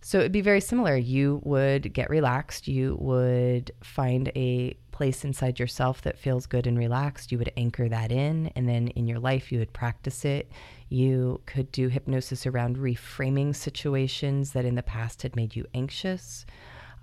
So 0.01 0.19
it'd 0.19 0.33
be 0.33 0.41
very 0.41 0.59
similar. 0.59 0.97
You 0.97 1.39
would 1.45 1.93
get 1.93 2.09
relaxed. 2.09 2.67
You 2.67 2.97
would 2.99 3.71
find 3.81 4.29
a 4.35 4.75
place 4.91 5.23
inside 5.23 5.59
yourself 5.59 6.01
that 6.01 6.19
feels 6.19 6.45
good 6.45 6.67
and 6.67 6.77
relaxed. 6.77 7.31
You 7.31 7.37
would 7.37 7.53
anchor 7.55 7.87
that 7.87 8.11
in. 8.11 8.47
And 8.55 8.67
then 8.67 8.89
in 8.89 9.07
your 9.07 9.19
life, 9.19 9.49
you 9.49 9.59
would 9.59 9.71
practice 9.71 10.25
it. 10.25 10.51
You 10.89 11.41
could 11.45 11.71
do 11.71 11.87
hypnosis 11.87 12.45
around 12.45 12.77
reframing 12.77 13.55
situations 13.55 14.51
that 14.51 14.65
in 14.65 14.75
the 14.75 14.83
past 14.83 15.21
had 15.21 15.37
made 15.37 15.55
you 15.55 15.65
anxious. 15.73 16.45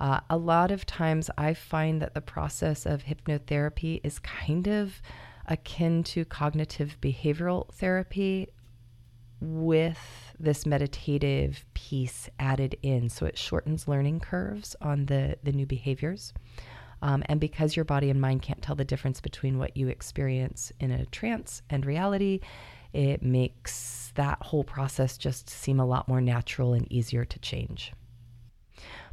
Uh, 0.01 0.21
a 0.31 0.37
lot 0.37 0.71
of 0.71 0.87
times, 0.87 1.31
I 1.37 1.53
find 1.53 2.01
that 2.01 2.15
the 2.15 2.23
process 2.23 2.87
of 2.87 3.05
hypnotherapy 3.05 4.01
is 4.03 4.19
kind 4.19 4.67
of 4.67 5.03
akin 5.47 6.03
to 6.05 6.25
cognitive 6.25 6.97
behavioral 7.03 7.71
therapy 7.75 8.49
with 9.41 10.35
this 10.39 10.65
meditative 10.65 11.65
piece 11.75 12.31
added 12.39 12.77
in. 12.83 13.11
So 13.11 13.27
it 13.27 13.37
shortens 13.37 13.87
learning 13.87 14.21
curves 14.21 14.75
on 14.81 15.07
the, 15.07 15.37
the 15.43 15.53
new 15.53 15.67
behaviors. 15.67 16.33
Um, 17.03 17.23
and 17.27 17.41
because 17.41 17.77
your 17.77 17.85
body 17.85 18.11
and 18.11 18.21
mind 18.21 18.43
can't 18.43 18.61
tell 18.63 18.77
the 18.77 18.85
difference 18.85 19.21
between 19.21 19.59
what 19.59 19.77
you 19.77 19.89
experience 19.89 20.73
in 20.81 20.91
a 20.91 21.07
trance 21.07 21.63
and 21.71 21.85
reality, 21.85 22.41
it 22.93 23.23
makes 23.23 24.13
that 24.15 24.39
whole 24.43 24.65
process 24.65 25.17
just 25.17 25.49
seem 25.49 25.81
a 25.81 25.87
lot 25.87 26.09
more 26.09 26.21
natural 26.21 26.75
and 26.75 26.91
easier 26.93 27.25
to 27.25 27.39
change. 27.39 27.93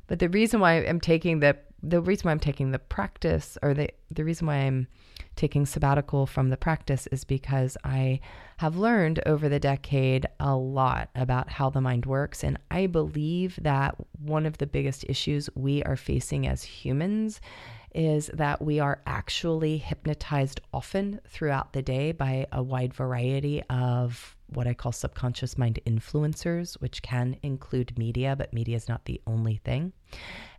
But 0.07 0.19
the 0.19 0.29
reason 0.29 0.59
why 0.59 0.85
I'm 0.85 0.99
taking 0.99 1.39
the 1.39 1.57
the 1.83 2.01
reason 2.01 2.25
why 2.25 2.31
I'm 2.31 2.39
taking 2.39 2.71
the 2.71 2.79
practice 2.79 3.57
or 3.61 3.73
the 3.73 3.89
the 4.09 4.23
reason 4.23 4.47
why 4.47 4.55
I'm 4.55 4.87
taking 5.35 5.65
sabbatical 5.65 6.25
from 6.25 6.49
the 6.49 6.57
practice 6.57 7.07
is 7.07 7.23
because 7.23 7.77
I 7.83 8.19
have 8.57 8.77
learned 8.77 9.19
over 9.25 9.47
the 9.47 9.59
decade 9.59 10.25
a 10.39 10.55
lot 10.55 11.09
about 11.13 11.49
how 11.49 11.69
the 11.69 11.81
mind 11.81 12.05
works. 12.05 12.43
And 12.43 12.57
I 12.71 12.87
believe 12.87 13.59
that 13.61 13.95
one 14.19 14.45
of 14.45 14.57
the 14.57 14.65
biggest 14.65 15.05
issues 15.07 15.49
we 15.55 15.83
are 15.83 15.95
facing 15.95 16.47
as 16.47 16.63
humans 16.63 17.39
is 17.93 18.29
that 18.33 18.61
we 18.61 18.79
are 18.79 19.01
actually 19.05 19.77
hypnotized 19.77 20.61
often 20.73 21.19
throughout 21.27 21.73
the 21.73 21.81
day 21.81 22.11
by 22.11 22.47
a 22.51 22.61
wide 22.63 22.93
variety 22.93 23.61
of 23.69 24.37
what 24.47 24.67
I 24.67 24.73
call 24.73 24.91
subconscious 24.91 25.57
mind 25.57 25.79
influencers, 25.86 26.75
which 26.81 27.01
can 27.01 27.38
include 27.43 27.97
media, 27.97 28.36
but 28.36 28.53
media 28.53 28.75
is 28.75 28.88
not 28.88 29.05
the 29.05 29.21
only 29.27 29.57
thing. 29.63 29.93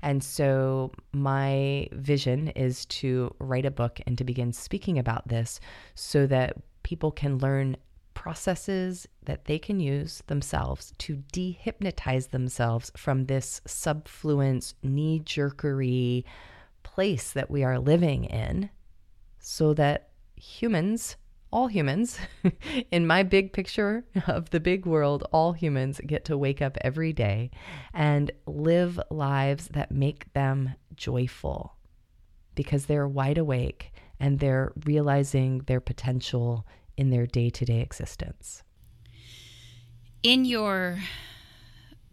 And 0.03 0.22
so, 0.22 0.92
my 1.12 1.88
vision 1.92 2.48
is 2.48 2.87
to 2.87 3.35
write 3.38 3.66
a 3.66 3.70
book 3.70 4.01
and 4.07 4.16
to 4.18 4.24
begin 4.24 4.53
speaking 4.53 4.98
about 4.98 5.29
this 5.29 5.61
so 5.94 6.27
that 6.27 6.57
people 6.83 7.11
can 7.11 7.38
learn 7.38 7.77
processes 8.14 9.07
that 9.24 9.44
they 9.44 9.59
can 9.59 9.79
use 9.79 10.22
themselves 10.27 10.92
to 10.98 11.22
dehypnotize 11.33 12.31
themselves 12.31 12.90
from 12.96 13.27
this 13.27 13.61
subfluence, 13.66 14.74
knee 14.83 15.20
jerkery 15.24 16.24
place 16.83 17.33
that 17.33 17.48
we 17.48 17.62
are 17.62 17.79
living 17.79 18.24
in 18.24 18.68
so 19.38 19.72
that 19.72 20.09
humans 20.35 21.16
all 21.50 21.68
humans, 21.68 22.18
in 22.90 23.06
my 23.06 23.22
big 23.22 23.52
picture 23.52 24.04
of 24.26 24.50
the 24.50 24.61
big 24.61 24.87
world, 24.87 25.26
all 25.32 25.52
humans 25.52 26.00
get 26.06 26.24
to 26.26 26.37
wake 26.37 26.61
up 26.61 26.76
every 26.82 27.12
day 27.12 27.50
and 27.94 28.30
live 28.46 29.00
lives 29.11 29.68
that 29.68 29.90
make 29.90 30.32
them 30.34 30.74
joyful 30.94 31.74
because 32.54 32.87
they're 32.87 33.08
wide 33.08 33.38
awake 33.38 33.92
and 34.20 34.40
they're 34.40 34.72
realizing 34.84 35.58
their 35.61 35.80
potential 35.80 36.66
in 36.96 37.11
their 37.11 37.26
day 37.26 37.48
to 37.50 37.64
day 37.64 37.80
existence. 37.80 38.62
In 40.22 40.44
your 40.44 40.98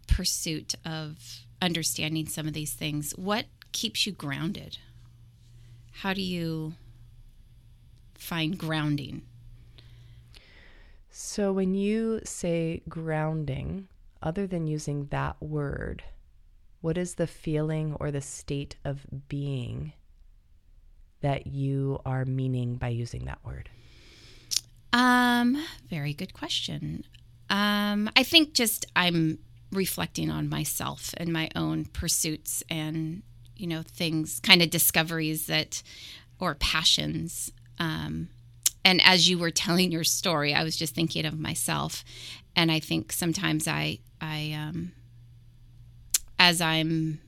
pursuit 0.06 0.76
of 0.84 1.40
understanding 1.60 2.26
some 2.26 2.46
of 2.46 2.54
these 2.54 2.72
things, 2.72 3.12
what 3.16 3.46
keeps 3.72 4.06
you 4.06 4.12
grounded? 4.12 4.78
How 5.90 6.14
do 6.14 6.22
you 6.22 6.74
find 8.18 8.58
grounding? 8.58 9.22
So, 11.10 11.52
when 11.52 11.74
you 11.74 12.20
say 12.24 12.82
grounding, 12.88 13.88
other 14.22 14.46
than 14.46 14.66
using 14.66 15.06
that 15.06 15.40
word, 15.40 16.02
what 16.80 16.98
is 16.98 17.14
the 17.14 17.26
feeling 17.26 17.96
or 17.98 18.10
the 18.10 18.20
state 18.20 18.76
of 18.84 19.06
being 19.28 19.92
that 21.20 21.46
you 21.46 22.00
are 22.04 22.24
meaning 22.24 22.76
by 22.76 22.88
using 22.88 23.24
that 23.24 23.38
word? 23.44 23.70
Um, 24.92 25.62
very 25.88 26.14
good 26.14 26.34
question. 26.34 27.04
Um, 27.50 28.10
I 28.16 28.22
think 28.22 28.54
just 28.54 28.86
I'm 28.94 29.38
reflecting 29.72 30.30
on 30.30 30.48
myself 30.48 31.14
and 31.16 31.32
my 31.32 31.50
own 31.56 31.84
pursuits 31.86 32.62
and 32.70 33.22
you 33.56 33.66
know 33.66 33.82
things, 33.82 34.40
kind 34.40 34.62
of 34.62 34.70
discoveries 34.70 35.46
that 35.46 35.82
or 36.38 36.54
passions. 36.54 37.52
Um, 37.78 38.28
and 38.84 39.00
as 39.04 39.28
you 39.28 39.38
were 39.38 39.50
telling 39.50 39.90
your 39.90 40.04
story, 40.04 40.54
I 40.54 40.62
was 40.62 40.76
just 40.76 40.94
thinking 40.94 41.26
of 41.26 41.38
myself, 41.38 42.04
and 42.54 42.70
I 42.70 42.80
think 42.80 43.12
sometimes 43.12 43.66
I 43.66 43.98
I 44.20 44.56
um, 44.58 44.92
as 46.38 46.60
I'm 46.60 47.20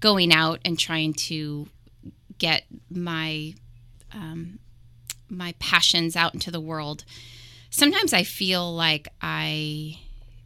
going 0.00 0.32
out 0.32 0.60
and 0.64 0.78
trying 0.78 1.14
to 1.14 1.68
get 2.38 2.64
my 2.90 3.54
um, 4.12 4.58
my 5.28 5.54
passions 5.58 6.16
out 6.16 6.34
into 6.34 6.50
the 6.50 6.60
world, 6.60 7.04
sometimes 7.70 8.12
I 8.12 8.24
feel 8.24 8.74
like 8.74 9.08
I 9.22 9.98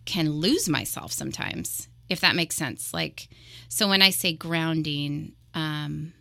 can 0.04 0.30
lose 0.32 0.68
myself 0.68 1.12
sometimes, 1.12 1.88
if 2.08 2.20
that 2.20 2.36
makes 2.36 2.56
sense. 2.56 2.92
Like, 2.92 3.28
so 3.68 3.88
when 3.88 4.02
I 4.02 4.10
say 4.10 4.34
grounding, 4.34 5.32
um, 5.54 6.12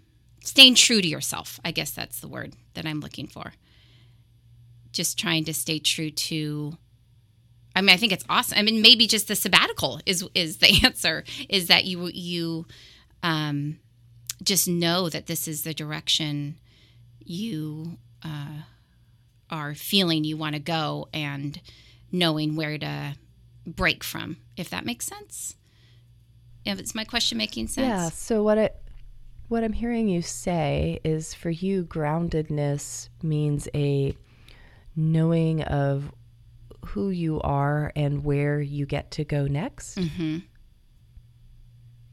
staying 0.43 0.75
true 0.75 1.01
to 1.01 1.08
yourself. 1.08 1.60
I 1.65 1.71
guess 1.71 1.91
that's 1.91 2.19
the 2.19 2.27
word 2.27 2.53
that 2.75 2.86
I'm 2.86 2.99
looking 2.99 3.27
for. 3.27 3.53
Just 4.91 5.17
trying 5.17 5.45
to 5.45 5.53
stay 5.53 5.79
true 5.79 6.12
to 6.12 6.77
I 7.75 7.82
mean, 7.82 7.89
I 7.89 7.97
think 7.97 8.12
it's 8.12 8.25
awesome. 8.29 8.58
I 8.58 8.62
mean, 8.62 8.82
maybe 8.82 9.08
just 9.08 9.27
the 9.27 9.36
sabbatical 9.36 9.99
is 10.06 10.27
is 10.36 10.58
the 10.58 10.82
answer. 10.84 11.23
Is 11.49 11.67
that 11.67 11.86
you 11.86 12.10
you 12.13 12.65
um, 13.23 13.79
just 14.43 14.67
know 14.67 15.10
that 15.10 15.25
this 15.25 15.47
is 15.47 15.63
the 15.63 15.73
direction 15.73 16.60
you 17.19 17.97
uh, 18.23 18.62
are 19.49 19.73
feeling 19.73 20.23
you 20.23 20.38
want 20.38 20.53
to 20.53 20.60
go, 20.60 21.08
and 21.13 21.60
knowing 22.12 22.56
where 22.56 22.77
to 22.77 23.15
break 23.65 24.03
from. 24.03 24.38
If 24.56 24.69
that 24.69 24.86
makes 24.86 25.06
sense. 25.06 25.56
If 26.65 26.79
it's 26.79 26.95
my 26.95 27.03
question 27.03 27.38
making 27.38 27.67
sense. 27.67 27.88
Yeah. 27.88 28.10
So 28.10 28.43
what 28.43 28.58
it 28.58 28.83
what 29.54 29.63
I'm 29.63 29.72
hearing 29.72 30.08
you 30.08 30.24
say 30.24 31.00
is 31.04 31.36
for 31.36 31.52
you, 31.52 31.86
groundedness 31.86 33.10
means 33.22 33.68
a 33.76 34.18
knowing 34.96 35.62
of 35.62 36.12
who 36.84 37.12
you 37.12 37.39
are 37.42 37.92
and 37.96 38.24
where 38.24 38.60
you 38.60 38.88
get 38.88 39.12
to 39.12 39.24
go 39.24 39.46
next. 39.46 40.00
Mm-hmm. 40.00 40.39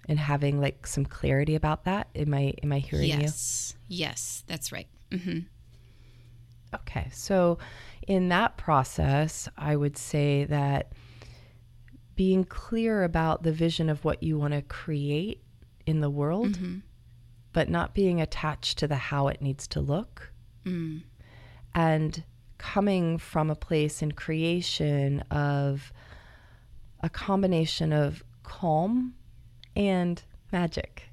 And 0.07 0.19
having 0.19 0.61
like 0.61 0.87
some 0.87 1.07
clarity 1.07 1.55
about 1.55 1.85
that. 1.85 2.09
Am 2.15 2.35
I 2.35 2.53
am 2.63 2.73
I 2.73 2.79
hearing 2.79 3.09
yes. 3.09 3.17
you? 3.19 3.23
Yes. 3.23 3.75
Yes, 3.89 4.45
that's 4.47 4.71
right. 4.71 4.89
Mm-hmm. 5.11 5.39
Okay. 6.75 7.09
So 7.11 7.57
in 8.07 8.29
that 8.29 8.59
process, 8.59 9.49
I 9.57 9.77
would 9.77 9.97
say 9.97 10.45
that 10.45 10.93
being 12.17 12.45
clear 12.45 13.03
about 13.03 13.45
the 13.45 13.53
vision 13.53 13.89
of 13.89 14.05
what 14.05 14.23
you 14.23 14.39
want 14.39 14.53
to 14.53 14.61
create 14.61 15.43
in 15.87 16.03
the 16.03 16.11
world 16.11 16.59
Mm-hmm 16.59 16.81
but 17.53 17.69
not 17.69 17.95
being 17.95 18.21
attached 18.21 18.79
to 18.79 18.89
the 18.89 18.97
how 18.97 19.29
it 19.29 19.43
needs 19.43 19.67
to 19.69 19.81
look. 19.81 20.33
Mm. 20.65 21.03
And 21.75 22.25
coming 22.59 23.19
from 23.19 23.51
a 23.51 23.55
place 23.55 24.03
in 24.03 24.13
creation 24.13 25.21
of 25.31 25.93
a 27.03 27.09
combination 27.09 27.93
of 27.93 28.23
calm 28.43 29.15
and 29.75 30.23
magic, 30.53 31.05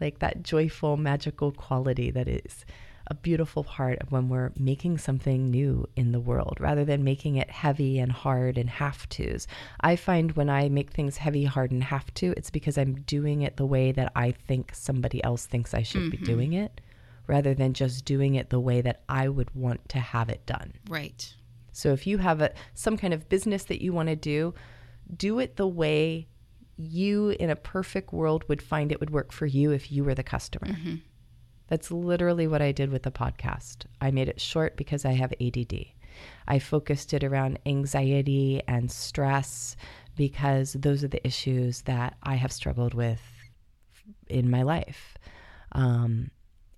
like 0.00 0.20
that 0.20 0.42
joyful, 0.42 0.96
magical 0.96 1.52
quality 1.52 2.10
that 2.10 2.28
is 2.28 2.64
a 3.08 3.14
beautiful 3.14 3.64
part 3.64 3.98
of 3.98 4.10
when 4.10 4.28
we're 4.28 4.52
making 4.58 4.98
something 4.98 5.50
new 5.50 5.86
in 5.94 6.12
the 6.12 6.20
world 6.20 6.56
rather 6.58 6.84
than 6.84 7.04
making 7.04 7.36
it 7.36 7.50
heavy 7.50 7.98
and 7.98 8.10
hard 8.10 8.56
and 8.56 8.70
have 8.70 9.08
tos. 9.08 9.46
I 9.80 9.96
find 9.96 10.32
when 10.32 10.48
I 10.48 10.68
make 10.68 10.90
things 10.90 11.18
heavy, 11.18 11.44
hard, 11.44 11.70
and 11.70 11.84
have 11.84 12.12
to, 12.14 12.32
it's 12.36 12.50
because 12.50 12.78
I'm 12.78 12.94
doing 13.02 13.42
it 13.42 13.56
the 13.56 13.66
way 13.66 13.92
that 13.92 14.10
I 14.16 14.32
think 14.32 14.72
somebody 14.74 15.22
else 15.22 15.46
thinks 15.46 15.74
I 15.74 15.82
should 15.82 16.02
mm-hmm. 16.02 16.22
be 16.22 16.26
doing 16.26 16.52
it 16.54 16.80
rather 17.26 17.54
than 17.54 17.72
just 17.72 18.04
doing 18.04 18.34
it 18.34 18.50
the 18.50 18.60
way 18.60 18.80
that 18.80 19.02
I 19.08 19.28
would 19.28 19.54
want 19.54 19.88
to 19.90 19.98
have 19.98 20.28
it 20.28 20.44
done. 20.46 20.74
Right. 20.88 21.34
So 21.72 21.92
if 21.92 22.06
you 22.06 22.18
have 22.18 22.40
a 22.40 22.52
some 22.74 22.96
kind 22.96 23.12
of 23.12 23.28
business 23.28 23.64
that 23.64 23.82
you 23.82 23.92
want 23.92 24.08
to 24.08 24.16
do, 24.16 24.54
do 25.16 25.38
it 25.40 25.56
the 25.56 25.66
way 25.66 26.28
you 26.76 27.30
in 27.30 27.50
a 27.50 27.56
perfect 27.56 28.12
world 28.12 28.44
would 28.48 28.62
find 28.62 28.90
it 28.90 29.00
would 29.00 29.10
work 29.10 29.32
for 29.32 29.46
you 29.46 29.70
if 29.70 29.90
you 29.92 30.04
were 30.04 30.14
the 30.14 30.22
customer. 30.22 30.68
Mm-hmm. 30.68 30.96
That's 31.68 31.90
literally 31.90 32.46
what 32.46 32.62
I 32.62 32.72
did 32.72 32.90
with 32.90 33.02
the 33.04 33.10
podcast. 33.10 33.86
I 34.00 34.10
made 34.10 34.28
it 34.28 34.40
short 34.40 34.76
because 34.76 35.04
I 35.04 35.12
have 35.12 35.32
ADD. 35.40 35.86
I 36.46 36.58
focused 36.58 37.12
it 37.14 37.24
around 37.24 37.58
anxiety 37.66 38.62
and 38.68 38.90
stress 38.90 39.76
because 40.16 40.74
those 40.74 41.02
are 41.02 41.08
the 41.08 41.26
issues 41.26 41.82
that 41.82 42.16
I 42.22 42.34
have 42.34 42.52
struggled 42.52 42.94
with 42.94 43.22
in 44.28 44.50
my 44.50 44.62
life. 44.62 45.16
Um, 45.72 46.30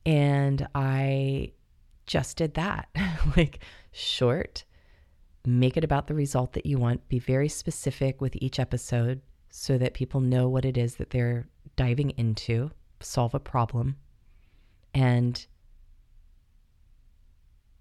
and 0.05 0.67
I 0.75 1.53
just 2.07 2.37
did 2.37 2.55
that 2.55 2.89
like 3.37 3.59
short, 3.93 4.65
make 5.45 5.77
it 5.77 5.85
about 5.85 6.07
the 6.07 6.15
result 6.15 6.53
that 6.53 6.67
you 6.67 6.79
want, 6.79 7.09
be 7.09 7.19
very 7.19 7.49
specific 7.49 8.21
with 8.21 8.37
each 8.37 8.59
episode 8.59 9.21
so 9.51 9.79
that 9.79 9.95
people 9.95 10.21
know 10.21 10.49
what 10.49 10.65
it 10.65 10.77
is 10.77 10.97
that 10.97 11.11
they're 11.11 11.49
diving 11.77 12.11
into, 12.11 12.71
solve 13.01 13.35
a 13.35 13.41
problem, 13.41 13.97
and 14.95 15.47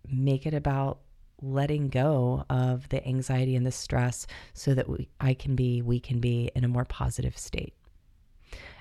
make 0.08 0.46
it 0.46 0.54
about 0.54 1.00
letting 1.42 1.90
go 1.90 2.46
of 2.50 2.88
the 2.90 3.06
anxiety 3.08 3.56
and 3.56 3.66
the 3.66 3.72
stress 3.72 4.26
so 4.54 4.74
that 4.74 4.90
we, 4.90 5.10
I 5.20 5.34
can 5.34 5.56
be, 5.56 5.82
we 5.82 6.00
can 6.00 6.20
be 6.20 6.52
in 6.56 6.64
a 6.64 6.68
more 6.68 6.86
positive 6.86 7.38
state. 7.38 7.74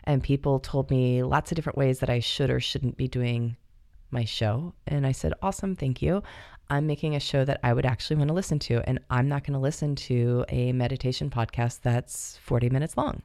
And 0.04 0.22
people 0.22 0.60
told 0.60 0.90
me 0.90 1.22
lots 1.22 1.50
of 1.50 1.56
different 1.56 1.78
ways 1.78 2.00
that 2.00 2.10
I 2.10 2.20
should 2.20 2.50
or 2.50 2.60
shouldn't 2.60 2.96
be 2.96 3.08
doing 3.08 3.56
my 4.10 4.24
show. 4.24 4.74
And 4.86 5.06
I 5.06 5.12
said, 5.12 5.32
Awesome, 5.42 5.74
thank 5.74 6.02
you. 6.02 6.22
I'm 6.70 6.86
making 6.86 7.14
a 7.14 7.20
show 7.20 7.44
that 7.44 7.60
I 7.62 7.72
would 7.72 7.84
actually 7.84 8.16
want 8.16 8.28
to 8.28 8.34
listen 8.34 8.58
to. 8.60 8.82
And 8.88 8.98
I'm 9.10 9.28
not 9.28 9.44
going 9.44 9.52
to 9.54 9.58
listen 9.58 9.94
to 9.96 10.44
a 10.48 10.72
meditation 10.72 11.28
podcast 11.30 11.80
that's 11.82 12.38
40 12.38 12.70
minutes 12.70 12.96
long. 12.96 13.22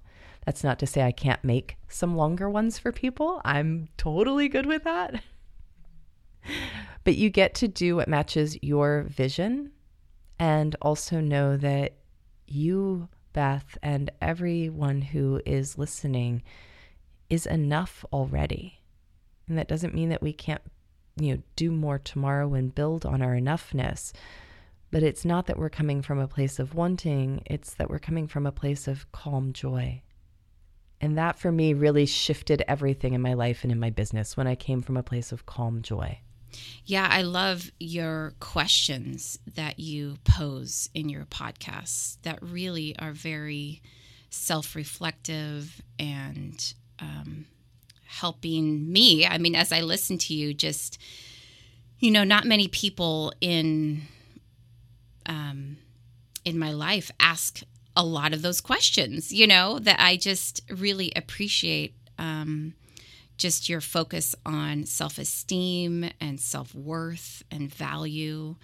That's 0.50 0.64
not 0.64 0.80
to 0.80 0.88
say 0.88 1.04
I 1.04 1.12
can't 1.12 1.44
make 1.44 1.78
some 1.90 2.18
longer 2.18 2.50
ones 2.50 2.80
for 2.80 2.92
people. 2.92 3.40
I'm 3.46 3.88
totally 3.98 4.50
good 4.50 4.66
with 4.66 4.84
that. 4.84 5.22
but 7.04 7.16
you 7.16 7.30
get 7.30 7.54
to 7.54 7.68
do 7.68 7.98
what 7.98 8.08
matches 8.08 8.58
your 8.64 9.04
vision 9.04 9.74
and 10.40 10.76
also 10.82 11.20
know 11.20 11.56
that 11.58 11.98
you, 12.48 13.10
Beth, 13.32 13.78
and 13.84 14.10
everyone 14.24 15.04
who 15.04 15.40
is 15.46 15.78
listening 15.78 16.42
is 17.30 17.46
enough 17.46 18.04
already. 18.12 18.80
And 19.48 19.56
that 19.56 19.68
doesn't 19.68 19.94
mean 19.94 20.10
that 20.10 20.24
we 20.24 20.34
can't, 20.34 20.64
you 21.16 21.36
know, 21.36 21.44
do 21.58 21.70
more 21.70 22.00
tomorrow 22.00 22.56
and 22.56 22.74
build 22.74 23.06
on 23.06 23.22
our 23.22 23.36
enoughness. 23.36 24.14
But 24.90 25.04
it's 25.04 25.26
not 25.26 25.46
that 25.46 25.60
we're 25.60 25.70
coming 25.70 26.02
from 26.02 26.18
a 26.18 26.28
place 26.28 26.58
of 26.58 26.74
wanting, 26.74 27.44
it's 27.46 27.76
that 27.76 27.92
we're 27.92 28.00
coming 28.00 28.28
from 28.28 28.48
a 28.48 28.52
place 28.52 28.88
of 28.88 29.12
calm 29.12 29.54
joy. 29.54 30.02
And 31.02 31.18
that 31.18 31.40
for 31.40 31.52
me 31.52 31.74
really 31.74 32.06
shifted 32.06 32.64
everything 32.68 33.14
in 33.14 33.22
my 33.22 33.34
life 33.34 33.64
and 33.64 33.72
in 33.72 33.80
my 33.80 33.90
business 33.90 34.36
when 34.36 34.48
I 34.48 34.56
came 34.56 34.82
from 34.82 34.98
a 34.98 35.04
place 35.04 35.32
of 35.32 35.46
calm 35.46 35.82
joy. 35.82 36.20
Yeah, 36.84 37.08
I 37.10 37.22
love 37.22 37.72
your 37.80 38.34
questions 38.40 39.40
that 39.56 39.80
you 39.80 40.18
pose 40.24 40.90
in 40.94 41.08
your 41.08 41.26
podcasts 41.26 42.18
that 42.24 42.40
really 42.42 42.98
are 42.98 43.14
very 43.14 43.82
self 44.30 44.76
reflective 44.76 45.82
and 45.98 46.74
um, 47.00 47.46
helping 48.06 48.92
me. 48.92 49.26
I 49.26 49.38
mean, 49.38 49.56
as 49.56 49.72
I 49.72 49.82
listen 49.82 50.18
to 50.20 50.34
you, 50.34 50.54
just, 50.54 51.00
you 52.00 52.12
know, 52.12 52.24
not 52.24 52.46
many 52.46 52.68
people 52.68 53.32
in. 53.40 54.04
Um, 55.26 55.78
in 56.46 56.58
my 56.58 56.72
life 56.72 57.12
ask 57.20 57.62
a 58.00 58.06
lot 58.06 58.34
of 58.34 58.42
those 58.42 58.62
questions, 58.62 59.34
you 59.34 59.46
know, 59.46 59.78
that 59.78 60.00
I 60.00 60.16
just 60.16 60.62
really 60.72 61.12
appreciate 61.18 61.96
um, 62.18 62.74
just 63.36 63.68
your 63.68 63.82
focus 63.82 64.34
on 64.46 64.86
self 64.86 65.18
esteem 65.18 66.10
and 66.22 66.40
self 66.40 66.74
worth 66.74 67.44
and 67.52 67.70
value, 67.70 68.56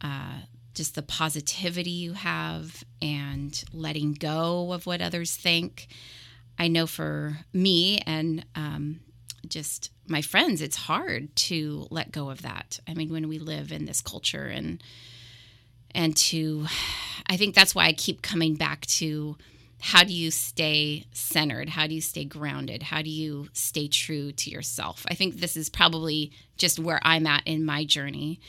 uh, 0.00 0.40
just 0.74 0.96
the 0.96 1.02
positivity 1.02 1.90
you 1.90 2.14
have 2.14 2.82
and 3.00 3.64
letting 3.72 4.14
go 4.14 4.72
of 4.72 4.84
what 4.84 5.00
others 5.00 5.36
think. 5.36 5.86
I 6.58 6.66
know 6.66 6.88
for 6.88 7.38
me 7.52 8.00
and 8.04 8.44
um, 8.56 8.98
just 9.46 9.90
my 10.08 10.22
friends, 10.22 10.60
it's 10.60 10.76
hard 10.76 11.36
to 11.36 11.86
let 11.92 12.10
go 12.10 12.30
of 12.30 12.42
that. 12.42 12.80
I 12.88 12.94
mean, 12.94 13.12
when 13.12 13.28
we 13.28 13.38
live 13.38 13.70
in 13.70 13.84
this 13.84 14.00
culture 14.00 14.46
and 14.46 14.82
and 15.96 16.16
to 16.16 16.66
i 17.26 17.36
think 17.36 17.54
that's 17.54 17.74
why 17.74 17.86
i 17.86 17.92
keep 17.92 18.22
coming 18.22 18.54
back 18.54 18.86
to 18.86 19.36
how 19.78 20.02
do 20.02 20.12
you 20.12 20.30
stay 20.30 21.04
centered? 21.12 21.68
How 21.68 21.86
do 21.86 21.94
you 21.94 22.00
stay 22.00 22.24
grounded? 22.24 22.82
How 22.82 23.02
do 23.02 23.10
you 23.10 23.48
stay 23.52 23.88
true 23.88 24.32
to 24.32 24.50
yourself? 24.50 25.04
I 25.06 25.14
think 25.14 25.36
this 25.36 25.54
is 25.54 25.68
probably 25.68 26.32
just 26.56 26.78
where 26.78 27.00
i'm 27.02 27.26
at 27.26 27.46
in 27.46 27.64
my 27.64 27.84
journey 27.84 28.40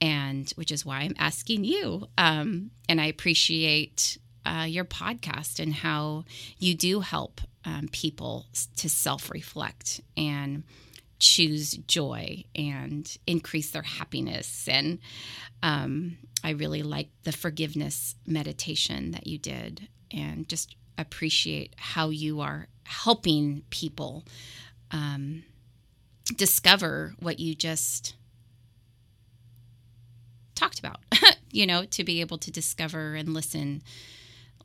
and 0.00 0.50
which 0.56 0.70
is 0.70 0.84
why 0.84 1.00
i'm 1.00 1.14
asking 1.18 1.64
you 1.64 2.06
um, 2.18 2.70
and 2.88 3.00
i 3.00 3.06
appreciate 3.06 4.18
uh, 4.44 4.64
your 4.68 4.84
podcast 4.84 5.58
and 5.58 5.74
how 5.74 6.24
you 6.58 6.74
do 6.74 7.00
help 7.00 7.40
um, 7.64 7.88
people 7.90 8.46
to 8.76 8.88
self-reflect 8.88 10.00
and 10.16 10.62
choose 11.18 11.72
joy 11.72 12.44
and 12.54 13.16
increase 13.26 13.70
their 13.70 13.82
happiness. 13.82 14.68
And 14.68 14.98
um, 15.62 16.18
I 16.44 16.50
really 16.50 16.82
like 16.82 17.08
the 17.24 17.32
forgiveness 17.32 18.14
meditation 18.26 19.12
that 19.12 19.26
you 19.26 19.38
did 19.38 19.88
and 20.10 20.48
just 20.48 20.76
appreciate 20.98 21.74
how 21.76 22.10
you 22.10 22.40
are 22.40 22.68
helping 22.84 23.62
people 23.70 24.24
um, 24.90 25.42
discover 26.36 27.14
what 27.20 27.38
you 27.38 27.54
just 27.54 28.14
talked 30.54 30.78
about 30.78 31.00
you 31.50 31.66
know 31.66 31.84
to 31.84 32.02
be 32.02 32.20
able 32.20 32.38
to 32.38 32.50
discover 32.50 33.14
and 33.14 33.34
listen 33.34 33.82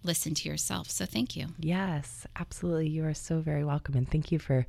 listen 0.04 0.34
to 0.34 0.50
yourself. 0.50 0.90
So 0.90 1.06
thank 1.06 1.36
you. 1.36 1.48
Yes 1.60 2.26
absolutely. 2.36 2.88
You 2.90 3.06
are 3.06 3.14
so 3.14 3.40
very 3.40 3.64
welcome. 3.64 3.96
And 3.96 4.10
thank 4.10 4.32
you 4.32 4.40
for 4.40 4.66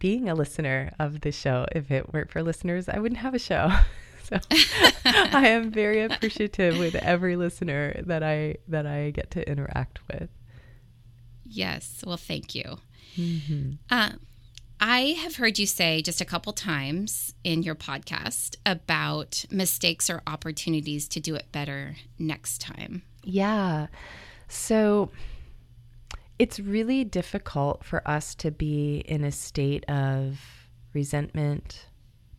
being 0.00 0.28
a 0.28 0.34
listener 0.34 0.90
of 0.98 1.20
the 1.20 1.30
show. 1.30 1.66
If 1.70 1.92
it 1.92 2.12
weren't 2.12 2.32
for 2.32 2.42
listeners, 2.42 2.88
I 2.88 2.98
wouldn't 2.98 3.20
have 3.20 3.34
a 3.34 3.38
show. 3.38 3.70
so 4.24 4.38
I 5.04 5.46
am 5.48 5.70
very 5.70 6.02
appreciative 6.02 6.78
with 6.78 6.96
every 6.96 7.36
listener 7.36 8.02
that 8.06 8.24
I 8.24 8.56
that 8.66 8.86
I 8.86 9.10
get 9.10 9.30
to 9.32 9.48
interact 9.48 10.00
with. 10.08 10.28
Yes, 11.44 12.02
well, 12.04 12.16
thank 12.16 12.54
you. 12.54 12.78
Mm-hmm. 13.16 13.72
Uh, 13.90 14.12
I 14.80 15.16
have 15.22 15.36
heard 15.36 15.58
you 15.58 15.66
say 15.66 16.00
just 16.00 16.20
a 16.20 16.24
couple 16.24 16.52
times 16.52 17.34
in 17.44 17.62
your 17.62 17.74
podcast 17.74 18.56
about 18.64 19.44
mistakes 19.50 20.08
or 20.08 20.22
opportunities 20.26 21.06
to 21.08 21.20
do 21.20 21.34
it 21.34 21.52
better 21.52 21.96
next 22.18 22.62
time. 22.62 23.02
Yeah. 23.22 23.88
So 24.48 25.10
it's 26.40 26.58
really 26.58 27.04
difficult 27.04 27.84
for 27.84 28.00
us 28.08 28.34
to 28.34 28.50
be 28.50 29.04
in 29.04 29.24
a 29.24 29.30
state 29.30 29.84
of 29.90 30.40
resentment, 30.94 31.84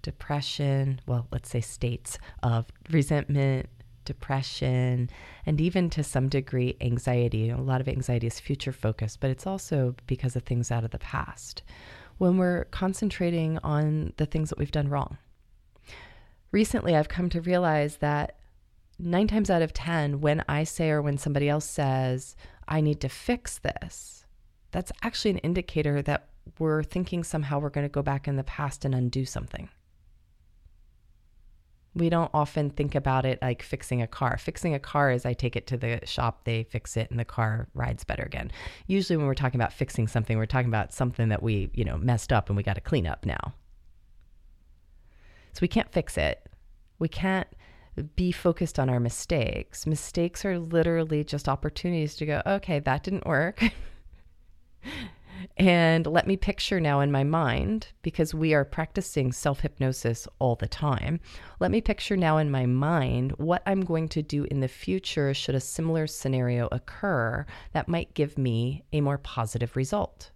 depression, 0.01 0.99
well, 1.05 1.27
let's 1.31 1.51
say 1.51 1.61
states 1.61 2.17
of 2.41 2.65
resentment, 2.89 3.69
depression, 4.03 5.07
and 5.45 5.61
even 5.61 5.87
to 5.91 6.03
some 6.03 6.29
degree 6.29 6.75
anxiety. 6.81 7.51
A 7.51 7.57
lot 7.57 7.79
of 7.79 7.87
anxiety 7.87 8.25
is 8.25 8.39
future 8.39 8.71
focused, 8.71 9.19
but 9.19 9.29
it's 9.29 9.45
also 9.45 9.93
because 10.07 10.35
of 10.35 10.41
things 10.41 10.71
out 10.71 10.83
of 10.83 10.89
the 10.89 10.97
past. 10.97 11.61
When 12.17 12.39
we're 12.39 12.63
concentrating 12.71 13.59
on 13.59 14.13
the 14.17 14.25
things 14.25 14.49
that 14.49 14.57
we've 14.57 14.71
done 14.71 14.89
wrong. 14.89 15.19
Recently, 16.51 16.95
I've 16.95 17.07
come 17.07 17.29
to 17.29 17.39
realize 17.39 17.97
that 17.97 18.37
nine 18.97 19.27
times 19.27 19.51
out 19.51 19.61
of 19.61 19.73
10, 19.73 20.21
when 20.21 20.43
I 20.49 20.63
say 20.63 20.89
or 20.89 21.03
when 21.03 21.19
somebody 21.19 21.47
else 21.47 21.65
says, 21.65 22.35
I 22.71 22.79
need 22.79 23.01
to 23.01 23.09
fix 23.09 23.59
this, 23.59 24.25
that's 24.71 24.93
actually 25.03 25.31
an 25.31 25.37
indicator 25.39 26.01
that 26.03 26.29
we're 26.57 26.83
thinking 26.83 27.23
somehow 27.23 27.59
we're 27.59 27.69
going 27.69 27.85
to 27.85 27.91
go 27.91 28.01
back 28.01 28.29
in 28.29 28.37
the 28.37 28.45
past 28.45 28.85
and 28.85 28.95
undo 28.95 29.25
something. 29.25 29.67
We 31.93 32.09
don't 32.09 32.31
often 32.33 32.69
think 32.69 32.95
about 32.95 33.25
it 33.25 33.39
like 33.41 33.61
fixing 33.61 34.01
a 34.01 34.07
car. 34.07 34.37
Fixing 34.37 34.73
a 34.73 34.79
car 34.79 35.11
is 35.11 35.25
I 35.25 35.33
take 35.33 35.57
it 35.57 35.67
to 35.67 35.77
the 35.77 35.99
shop, 36.05 36.45
they 36.45 36.63
fix 36.63 36.95
it, 36.95 37.11
and 37.11 37.19
the 37.19 37.25
car 37.25 37.67
rides 37.73 38.05
better 38.05 38.23
again. 38.23 38.49
Usually, 38.87 39.17
when 39.17 39.25
we're 39.25 39.33
talking 39.33 39.59
about 39.59 39.73
fixing 39.73 40.07
something, 40.07 40.37
we're 40.37 40.45
talking 40.45 40.69
about 40.69 40.93
something 40.93 41.27
that 41.27 41.43
we, 41.43 41.69
you 41.73 41.83
know, 41.83 41.97
messed 41.97 42.31
up 42.31 42.47
and 42.47 42.55
we 42.55 42.63
got 42.63 42.75
to 42.75 42.81
clean 42.81 43.05
up 43.05 43.25
now. 43.25 43.53
So 45.51 45.59
we 45.61 45.67
can't 45.67 45.91
fix 45.91 46.17
it. 46.17 46.49
We 46.99 47.09
can't 47.09 47.49
be 48.15 48.31
focused 48.31 48.79
on 48.79 48.89
our 48.89 48.99
mistakes. 48.99 49.85
Mistakes 49.85 50.45
are 50.45 50.59
literally 50.59 51.23
just 51.23 51.49
opportunities 51.49 52.15
to 52.15 52.25
go, 52.25 52.41
okay, 52.45 52.79
that 52.79 53.03
didn't 53.03 53.25
work. 53.25 53.61
and 55.57 56.05
let 56.07 56.27
me 56.27 56.37
picture 56.37 56.79
now 56.79 57.01
in 57.01 57.11
my 57.11 57.23
mind, 57.23 57.87
because 58.01 58.33
we 58.33 58.53
are 58.53 58.65
practicing 58.65 59.31
self 59.31 59.59
hypnosis 59.59 60.27
all 60.39 60.55
the 60.55 60.67
time. 60.67 61.19
Let 61.59 61.71
me 61.71 61.81
picture 61.81 62.17
now 62.17 62.37
in 62.37 62.49
my 62.49 62.65
mind 62.65 63.31
what 63.33 63.63
I'm 63.65 63.81
going 63.81 64.07
to 64.09 64.21
do 64.21 64.45
in 64.45 64.59
the 64.59 64.67
future 64.67 65.33
should 65.33 65.55
a 65.55 65.59
similar 65.59 66.07
scenario 66.07 66.67
occur 66.71 67.45
that 67.73 67.87
might 67.87 68.13
give 68.13 68.37
me 68.37 68.83
a 68.93 69.01
more 69.01 69.17
positive 69.17 69.75
result. 69.75 70.31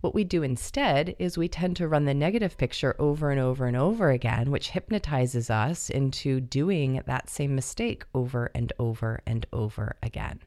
What 0.00 0.14
we 0.14 0.22
do 0.22 0.42
instead 0.42 1.16
is 1.18 1.36
we 1.36 1.48
tend 1.48 1.76
to 1.76 1.88
run 1.88 2.04
the 2.04 2.14
negative 2.14 2.56
picture 2.56 2.94
over 2.98 3.30
and 3.30 3.40
over 3.40 3.66
and 3.66 3.76
over 3.76 4.10
again, 4.10 4.50
which 4.50 4.70
hypnotizes 4.70 5.50
us 5.50 5.90
into 5.90 6.40
doing 6.40 7.02
that 7.06 7.28
same 7.28 7.54
mistake 7.54 8.04
over 8.14 8.50
and 8.54 8.72
over 8.78 9.20
and 9.26 9.44
over 9.52 9.96
again. 10.02 10.38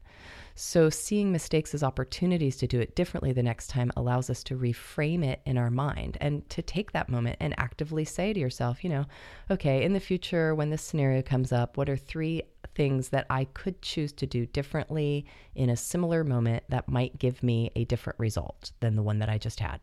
So, 0.54 0.90
seeing 0.90 1.32
mistakes 1.32 1.74
as 1.74 1.82
opportunities 1.82 2.56
to 2.58 2.66
do 2.66 2.80
it 2.80 2.94
differently 2.94 3.32
the 3.32 3.42
next 3.42 3.68
time 3.68 3.90
allows 3.96 4.28
us 4.28 4.42
to 4.44 4.56
reframe 4.56 5.24
it 5.24 5.40
in 5.46 5.56
our 5.56 5.70
mind 5.70 6.18
and 6.20 6.48
to 6.50 6.62
take 6.62 6.92
that 6.92 7.08
moment 7.08 7.36
and 7.40 7.58
actively 7.58 8.04
say 8.04 8.32
to 8.32 8.40
yourself, 8.40 8.84
you 8.84 8.90
know, 8.90 9.06
okay, 9.50 9.82
in 9.82 9.92
the 9.92 10.00
future, 10.00 10.54
when 10.54 10.70
this 10.70 10.82
scenario 10.82 11.22
comes 11.22 11.52
up, 11.52 11.76
what 11.76 11.88
are 11.88 11.96
three 11.96 12.42
things 12.74 13.08
that 13.08 13.26
I 13.30 13.44
could 13.44 13.82
choose 13.82 14.12
to 14.12 14.26
do 14.26 14.46
differently 14.46 15.26
in 15.54 15.70
a 15.70 15.76
similar 15.76 16.24
moment 16.24 16.64
that 16.68 16.88
might 16.88 17.18
give 17.18 17.42
me 17.42 17.70
a 17.74 17.84
different 17.84 18.18
result 18.18 18.72
than 18.80 18.96
the 18.96 19.02
one 19.02 19.18
that 19.20 19.28
I 19.28 19.38
just 19.38 19.60
had? 19.60 19.80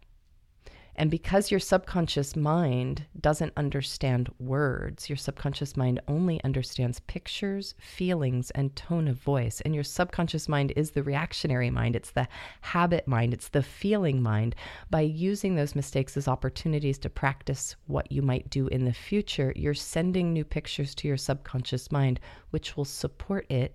And 1.00 1.10
because 1.10 1.50
your 1.50 1.62
subconscious 1.62 2.36
mind 2.36 3.06
doesn't 3.22 3.54
understand 3.56 4.28
words, 4.38 5.08
your 5.08 5.16
subconscious 5.16 5.78
mind 5.78 6.02
only 6.10 6.44
understands 6.44 7.00
pictures, 7.00 7.74
feelings, 7.80 8.52
and 8.52 8.76
tone 8.76 9.08
of 9.08 9.16
voice. 9.16 9.62
And 9.62 9.74
your 9.74 9.86
subconscious 9.86 10.50
mind 10.50 10.74
is 10.76 10.92
the 10.92 11.02
reactionary 11.02 11.70
mind, 11.70 11.96
it's 11.96 12.12
the 12.12 12.28
habit 12.60 13.08
mind, 13.08 13.34
it's 13.34 13.48
the 13.48 13.64
feeling 13.64 14.22
mind. 14.22 14.56
By 14.90 15.00
using 15.00 15.56
those 15.56 15.74
mistakes 15.74 16.18
as 16.18 16.28
opportunities 16.28 17.00
to 17.00 17.10
practice 17.10 17.78
what 17.88 18.12
you 18.12 18.22
might 18.22 18.50
do 18.50 18.68
in 18.68 18.84
the 18.84 18.92
future, 18.92 19.54
you're 19.56 19.74
sending 19.74 20.34
new 20.34 20.44
pictures 20.44 20.94
to 20.96 21.08
your 21.08 21.16
subconscious 21.16 21.94
mind, 21.94 22.20
which 22.50 22.76
will 22.76 22.84
support 22.84 23.50
it 23.50 23.74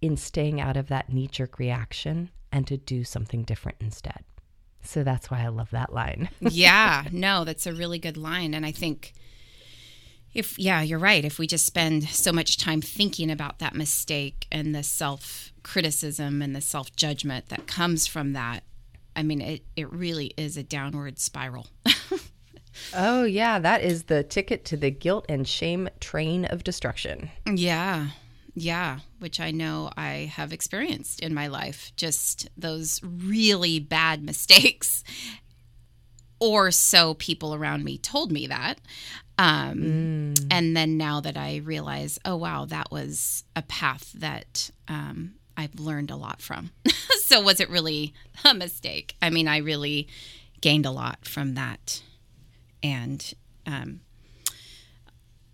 in 0.00 0.16
staying 0.16 0.58
out 0.58 0.78
of 0.78 0.88
that 0.88 1.12
knee 1.12 1.28
jerk 1.28 1.58
reaction 1.58 2.30
and 2.50 2.66
to 2.66 2.78
do 2.78 3.04
something 3.04 3.42
different 3.42 3.76
instead. 3.82 4.24
So 4.82 5.04
that's 5.04 5.30
why 5.30 5.42
I 5.42 5.48
love 5.48 5.70
that 5.70 5.92
line. 5.92 6.30
yeah, 6.40 7.04
no, 7.12 7.44
that's 7.44 7.66
a 7.66 7.72
really 7.72 7.98
good 7.98 8.16
line. 8.16 8.54
And 8.54 8.64
I 8.64 8.72
think 8.72 9.12
if, 10.32 10.58
yeah, 10.58 10.80
you're 10.80 10.98
right. 10.98 11.24
If 11.24 11.38
we 11.38 11.46
just 11.46 11.66
spend 11.66 12.04
so 12.08 12.32
much 12.32 12.56
time 12.56 12.80
thinking 12.80 13.30
about 13.30 13.58
that 13.58 13.74
mistake 13.74 14.46
and 14.50 14.74
the 14.74 14.82
self 14.82 15.52
criticism 15.62 16.40
and 16.40 16.54
the 16.54 16.60
self 16.60 16.94
judgment 16.94 17.48
that 17.48 17.66
comes 17.66 18.06
from 18.06 18.32
that, 18.32 18.62
I 19.16 19.22
mean, 19.22 19.40
it, 19.40 19.62
it 19.76 19.92
really 19.92 20.32
is 20.36 20.56
a 20.56 20.62
downward 20.62 21.18
spiral. 21.18 21.66
oh, 22.94 23.24
yeah. 23.24 23.58
That 23.58 23.82
is 23.82 24.04
the 24.04 24.22
ticket 24.22 24.64
to 24.66 24.76
the 24.76 24.90
guilt 24.90 25.26
and 25.28 25.46
shame 25.46 25.88
train 25.98 26.44
of 26.44 26.62
destruction. 26.64 27.30
Yeah. 27.46 28.08
Yeah, 28.54 29.00
which 29.18 29.40
I 29.40 29.50
know 29.50 29.90
I 29.96 30.30
have 30.34 30.52
experienced 30.52 31.20
in 31.20 31.34
my 31.34 31.46
life. 31.46 31.92
Just 31.96 32.48
those 32.56 33.00
really 33.02 33.78
bad 33.78 34.22
mistakes. 34.24 35.04
Or 36.38 36.70
so 36.70 37.14
people 37.14 37.54
around 37.54 37.84
me 37.84 37.98
told 37.98 38.32
me 38.32 38.46
that. 38.46 38.80
Um, 39.36 40.34
mm. 40.34 40.46
And 40.50 40.76
then 40.76 40.96
now 40.96 41.20
that 41.20 41.36
I 41.36 41.56
realize, 41.56 42.18
oh, 42.24 42.36
wow, 42.36 42.64
that 42.66 42.90
was 42.90 43.44
a 43.54 43.62
path 43.62 44.12
that 44.14 44.70
um, 44.88 45.34
I've 45.56 45.78
learned 45.78 46.10
a 46.10 46.16
lot 46.16 46.40
from. 46.40 46.70
so 47.24 47.40
was 47.40 47.60
it 47.60 47.70
really 47.70 48.14
a 48.44 48.54
mistake? 48.54 49.16
I 49.20 49.30
mean, 49.30 49.48
I 49.48 49.58
really 49.58 50.08
gained 50.60 50.86
a 50.86 50.90
lot 50.90 51.26
from 51.26 51.54
that. 51.54 52.02
And, 52.82 53.34
um, 53.66 54.00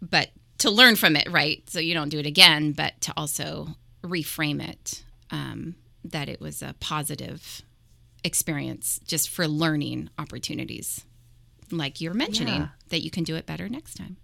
but 0.00 0.30
to 0.58 0.70
learn 0.70 0.96
from 0.96 1.16
it, 1.16 1.30
right? 1.30 1.68
So 1.68 1.80
you 1.80 1.94
don't 1.94 2.08
do 2.08 2.18
it 2.18 2.26
again, 2.26 2.72
but 2.72 3.00
to 3.02 3.12
also 3.16 3.68
reframe 4.02 4.66
it 4.66 5.04
um, 5.30 5.76
that 6.04 6.28
it 6.28 6.40
was 6.40 6.62
a 6.62 6.74
positive 6.80 7.62
experience 8.24 9.00
just 9.06 9.28
for 9.28 9.46
learning 9.46 10.10
opportunities, 10.18 11.04
like 11.70 12.00
you're 12.00 12.14
mentioning, 12.14 12.62
yeah. 12.62 12.68
that 12.88 13.02
you 13.02 13.10
can 13.10 13.24
do 13.24 13.36
it 13.36 13.46
better 13.46 13.68
next 13.68 13.94
time. 13.94 14.16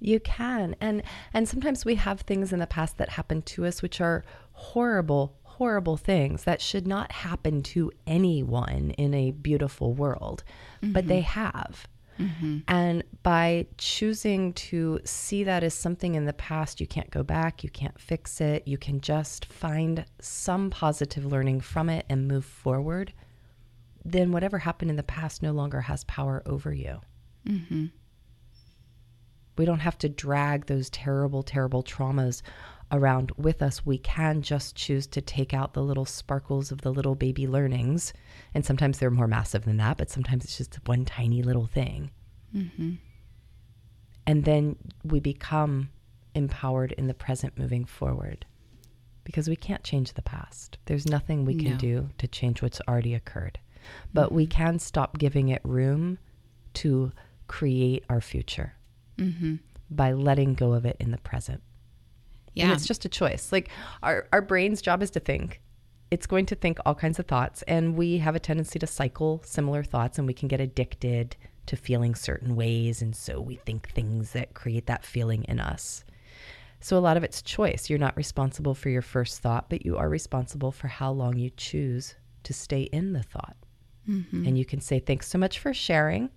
You 0.00 0.18
can, 0.18 0.74
and 0.80 1.02
and 1.32 1.48
sometimes 1.48 1.84
we 1.84 1.94
have 1.94 2.22
things 2.22 2.52
in 2.52 2.58
the 2.58 2.66
past 2.66 2.98
that 2.98 3.10
happened 3.10 3.46
to 3.46 3.66
us 3.66 3.82
which 3.82 4.00
are 4.00 4.24
horrible, 4.52 5.38
horrible 5.44 5.96
things 5.96 6.44
that 6.44 6.60
should 6.60 6.88
not 6.88 7.12
happen 7.12 7.62
to 7.62 7.92
anyone 8.06 8.90
in 8.98 9.14
a 9.14 9.30
beautiful 9.30 9.94
world, 9.94 10.42
mm-hmm. 10.82 10.92
but 10.92 11.06
they 11.06 11.20
have. 11.20 11.86
Mm-hmm. 12.22 12.58
And 12.68 13.02
by 13.22 13.66
choosing 13.78 14.52
to 14.54 15.00
see 15.04 15.44
that 15.44 15.62
as 15.62 15.74
something 15.74 16.14
in 16.14 16.24
the 16.24 16.32
past, 16.32 16.80
you 16.80 16.86
can't 16.86 17.10
go 17.10 17.22
back, 17.22 17.64
you 17.64 17.70
can't 17.70 17.98
fix 18.00 18.40
it, 18.40 18.66
you 18.66 18.78
can 18.78 19.00
just 19.00 19.44
find 19.46 20.04
some 20.20 20.70
positive 20.70 21.24
learning 21.24 21.60
from 21.60 21.88
it 21.88 22.06
and 22.08 22.28
move 22.28 22.44
forward, 22.44 23.12
then 24.04 24.32
whatever 24.32 24.58
happened 24.58 24.90
in 24.90 24.96
the 24.96 25.02
past 25.02 25.42
no 25.42 25.52
longer 25.52 25.80
has 25.82 26.04
power 26.04 26.42
over 26.46 26.72
you. 26.72 27.00
Mm-hmm. 27.46 27.86
We 29.58 29.64
don't 29.64 29.80
have 29.80 29.98
to 29.98 30.08
drag 30.08 30.66
those 30.66 30.88
terrible, 30.90 31.42
terrible 31.42 31.82
traumas 31.82 32.42
around 32.92 33.32
with 33.36 33.62
us, 33.62 33.84
we 33.86 33.98
can 33.98 34.42
just 34.42 34.76
choose 34.76 35.06
to 35.08 35.20
take 35.20 35.54
out 35.54 35.72
the 35.72 35.82
little 35.82 36.04
sparkles 36.04 36.70
of 36.70 36.82
the 36.82 36.92
little 36.92 37.14
baby 37.14 37.46
learnings. 37.46 38.12
And 38.54 38.64
sometimes 38.64 38.98
they're 38.98 39.10
more 39.10 39.26
massive 39.26 39.64
than 39.64 39.78
that, 39.78 39.96
but 39.96 40.10
sometimes 40.10 40.44
it's 40.44 40.58
just 40.58 40.78
one 40.86 41.04
tiny 41.04 41.42
little 41.42 41.66
thing. 41.66 42.10
Mm-hmm. 42.54 42.92
And 44.26 44.44
then 44.44 44.76
we 45.02 45.20
become 45.20 45.88
empowered 46.34 46.92
in 46.92 47.06
the 47.06 47.14
present 47.14 47.58
moving 47.58 47.84
forward 47.84 48.44
because 49.24 49.48
we 49.48 49.56
can't 49.56 49.82
change 49.82 50.12
the 50.12 50.22
past. 50.22 50.78
There's 50.84 51.06
nothing 51.06 51.44
we 51.44 51.54
can 51.54 51.72
no. 51.72 51.78
do 51.78 52.08
to 52.18 52.28
change 52.28 52.62
what's 52.62 52.80
already 52.86 53.14
occurred. 53.14 53.58
But 54.12 54.26
mm-hmm. 54.26 54.36
we 54.36 54.46
can 54.46 54.78
stop 54.78 55.18
giving 55.18 55.48
it 55.48 55.62
room 55.64 56.18
to 56.74 57.12
create 57.48 58.04
our 58.08 58.20
future 58.20 58.74
mm-hmm. 59.18 59.56
by 59.90 60.12
letting 60.12 60.54
go 60.54 60.72
of 60.72 60.84
it 60.84 60.96
in 61.00 61.10
the 61.10 61.18
present. 61.18 61.62
Yeah. 62.54 62.64
And 62.64 62.72
it's 62.72 62.86
just 62.86 63.04
a 63.04 63.08
choice. 63.08 63.52
Like 63.52 63.70
our, 64.02 64.28
our 64.32 64.42
brain's 64.42 64.82
job 64.82 65.02
is 65.02 65.10
to 65.12 65.20
think. 65.20 65.60
It's 66.10 66.26
going 66.26 66.46
to 66.46 66.54
think 66.54 66.78
all 66.84 66.94
kinds 66.94 67.18
of 67.18 67.26
thoughts. 67.26 67.62
And 67.62 67.96
we 67.96 68.18
have 68.18 68.36
a 68.36 68.40
tendency 68.40 68.78
to 68.78 68.86
cycle 68.86 69.42
similar 69.44 69.82
thoughts 69.82 70.18
and 70.18 70.26
we 70.26 70.34
can 70.34 70.48
get 70.48 70.60
addicted 70.60 71.36
to 71.66 71.76
feeling 71.76 72.14
certain 72.14 72.54
ways. 72.54 73.00
And 73.00 73.16
so 73.16 73.40
we 73.40 73.56
think 73.56 73.88
things 73.90 74.32
that 74.32 74.54
create 74.54 74.86
that 74.86 75.04
feeling 75.04 75.44
in 75.44 75.60
us. 75.60 76.04
So 76.80 76.98
a 76.98 77.00
lot 77.00 77.16
of 77.16 77.22
it's 77.22 77.40
choice. 77.40 77.88
You're 77.88 77.98
not 77.98 78.16
responsible 78.16 78.74
for 78.74 78.90
your 78.90 79.02
first 79.02 79.40
thought, 79.40 79.70
but 79.70 79.86
you 79.86 79.96
are 79.96 80.08
responsible 80.08 80.72
for 80.72 80.88
how 80.88 81.12
long 81.12 81.38
you 81.38 81.50
choose 81.50 82.16
to 82.42 82.52
stay 82.52 82.82
in 82.82 83.12
the 83.12 83.22
thought. 83.22 83.56
Mm-hmm. 84.08 84.46
And 84.46 84.58
you 84.58 84.64
can 84.64 84.80
say, 84.80 84.98
Thanks 84.98 85.28
so 85.28 85.38
much 85.38 85.60
for 85.60 85.72
sharing. 85.72 86.28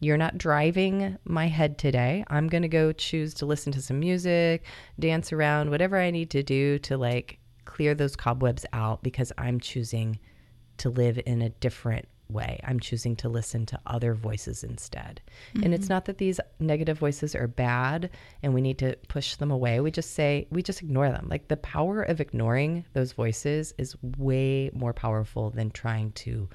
You're 0.00 0.16
not 0.16 0.36
driving 0.36 1.16
my 1.24 1.46
head 1.46 1.78
today. 1.78 2.24
I'm 2.28 2.48
going 2.48 2.62
to 2.62 2.68
go 2.68 2.92
choose 2.92 3.34
to 3.34 3.46
listen 3.46 3.72
to 3.72 3.82
some 3.82 4.00
music, 4.00 4.64
dance 4.98 5.32
around, 5.32 5.70
whatever 5.70 5.98
I 5.98 6.10
need 6.10 6.30
to 6.30 6.42
do 6.42 6.78
to 6.80 6.96
like 6.96 7.38
clear 7.64 7.94
those 7.94 8.16
cobwebs 8.16 8.66
out 8.72 9.02
because 9.02 9.32
I'm 9.38 9.60
choosing 9.60 10.18
to 10.78 10.90
live 10.90 11.18
in 11.24 11.42
a 11.42 11.48
different 11.48 12.06
way. 12.28 12.60
I'm 12.64 12.80
choosing 12.80 13.16
to 13.16 13.28
listen 13.28 13.66
to 13.66 13.80
other 13.86 14.14
voices 14.14 14.64
instead. 14.64 15.20
Mm-hmm. 15.54 15.64
And 15.64 15.74
it's 15.74 15.84
mm-hmm. 15.84 15.94
not 15.94 16.04
that 16.06 16.18
these 16.18 16.40
negative 16.58 16.98
voices 16.98 17.34
are 17.34 17.46
bad 17.46 18.10
and 18.42 18.54
we 18.54 18.60
need 18.60 18.78
to 18.78 18.96
push 19.08 19.36
them 19.36 19.50
away. 19.50 19.80
We 19.80 19.90
just 19.90 20.14
say, 20.14 20.46
we 20.50 20.62
just 20.62 20.82
ignore 20.82 21.10
them. 21.10 21.28
Like 21.30 21.48
the 21.48 21.56
power 21.58 22.02
of 22.02 22.20
ignoring 22.20 22.84
those 22.92 23.12
voices 23.12 23.74
is 23.78 23.96
way 24.18 24.70
more 24.74 24.92
powerful 24.92 25.50
than 25.50 25.70
trying 25.70 26.12
to 26.12 26.48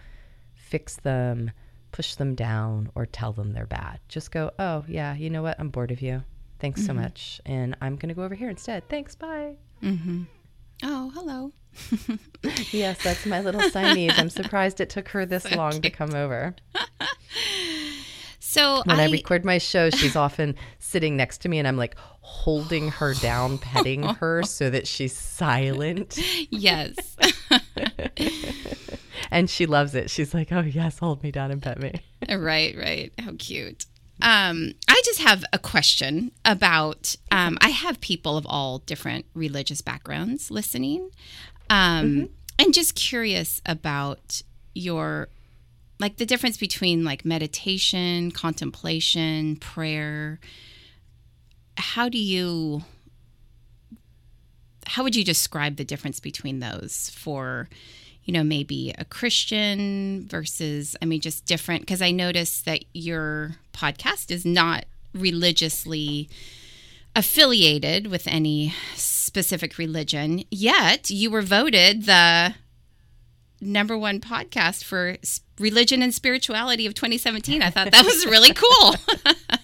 fix 0.53 0.97
them, 0.97 1.51
push 1.91 2.15
them 2.15 2.35
down 2.35 2.89
or 2.95 3.05
tell 3.05 3.33
them 3.33 3.53
they're 3.53 3.65
bad. 3.65 3.99
Just 4.07 4.31
go, 4.31 4.51
oh, 4.59 4.83
yeah, 4.87 5.15
you 5.15 5.29
know 5.29 5.43
what? 5.43 5.59
I'm 5.59 5.69
bored 5.69 5.91
of 5.91 6.01
you. 6.01 6.23
Thanks 6.59 6.81
mm-hmm. 6.81 6.87
so 6.87 6.93
much. 6.93 7.41
And 7.45 7.75
I'm 7.81 7.95
going 7.95 8.09
to 8.09 8.15
go 8.15 8.23
over 8.23 8.35
here 8.35 8.49
instead. 8.49 8.87
Thanks. 8.89 9.15
Bye. 9.15 9.55
Mm-hmm. 9.83 10.23
Oh, 10.83 11.11
hello. 11.13 11.51
yes, 12.71 13.03
that's 13.03 13.25
my 13.25 13.41
little 13.41 13.61
Siamese. 13.69 14.13
I'm 14.17 14.29
surprised 14.29 14.81
it 14.81 14.89
took 14.89 15.09
her 15.09 15.25
this 15.25 15.43
so 15.43 15.55
long 15.55 15.71
cute. 15.71 15.83
to 15.83 15.89
come 15.89 16.13
over. 16.13 16.55
So 18.49 18.81
when 18.85 18.99
I, 18.99 19.03
I, 19.03 19.11
record 19.11 19.45
my 19.45 19.59
show, 19.59 19.91
she's 19.91 20.15
often 20.15 20.55
sitting 20.79 21.15
next 21.15 21.41
to 21.41 21.49
me, 21.49 21.59
and 21.59 21.67
I'm 21.67 21.77
like 21.77 21.95
holding 22.21 22.89
her 22.89 23.13
down, 23.13 23.59
petting 23.59 24.01
her 24.01 24.41
so 24.43 24.71
that 24.71 24.87
she's 24.87 25.15
silent. 25.15 26.17
Yes. 26.49 26.95
and 29.31 29.49
she 29.49 29.65
loves 29.65 29.95
it. 29.95 30.09
She's 30.09 30.33
like, 30.33 30.51
"Oh 30.51 30.61
yes, 30.61 30.99
hold 30.99 31.23
me 31.23 31.31
down 31.31 31.51
and 31.51 31.61
pet 31.61 31.79
me." 31.79 31.93
right, 32.29 32.75
right. 32.77 33.11
How 33.19 33.33
cute. 33.37 33.85
Um, 34.21 34.73
I 34.87 35.01
just 35.05 35.21
have 35.21 35.45
a 35.53 35.59
question 35.59 36.31
about. 36.43 37.15
Um, 37.31 37.57
I 37.61 37.69
have 37.69 38.01
people 38.01 38.37
of 38.37 38.45
all 38.47 38.79
different 38.79 39.25
religious 39.33 39.81
backgrounds 39.81 40.51
listening, 40.51 41.09
um, 41.69 42.05
mm-hmm. 42.05 42.25
and 42.57 42.73
just 42.73 42.95
curious 42.95 43.61
about 43.65 44.41
your, 44.73 45.29
like 45.99 46.17
the 46.17 46.25
difference 46.25 46.57
between 46.57 47.03
like 47.03 47.23
meditation, 47.23 48.31
contemplation, 48.31 49.55
prayer. 49.57 50.39
How 51.77 52.09
do 52.09 52.17
you? 52.17 52.83
How 54.85 55.03
would 55.03 55.15
you 55.15 55.23
describe 55.23 55.75
the 55.77 55.85
difference 55.85 56.19
between 56.19 56.59
those 56.59 57.11
for? 57.13 57.69
You 58.23 58.33
know, 58.33 58.43
maybe 58.43 58.93
a 58.97 59.05
Christian 59.05 60.27
versus, 60.27 60.95
I 61.01 61.05
mean, 61.05 61.21
just 61.21 61.45
different? 61.45 61.81
Because 61.81 62.01
I 62.01 62.11
noticed 62.11 62.65
that 62.65 62.83
your 62.93 63.55
podcast 63.73 64.31
is 64.31 64.45
not 64.45 64.85
religiously 65.13 66.29
affiliated 67.15 68.07
with 68.07 68.27
any 68.27 68.73
specific 68.95 69.77
religion, 69.77 70.43
yet 70.51 71.09
you 71.09 71.31
were 71.31 71.41
voted 71.41 72.05
the 72.05 72.55
number 73.61 73.97
one 73.97 74.19
podcast 74.19 74.83
for 74.83 75.17
religion 75.59 76.01
and 76.01 76.13
spirituality 76.13 76.85
of 76.85 76.93
2017. 76.93 77.61
I 77.61 77.69
thought 77.69 77.91
that 77.91 78.05
was 78.05 78.25
really 78.25 78.53
cool. 78.53 78.95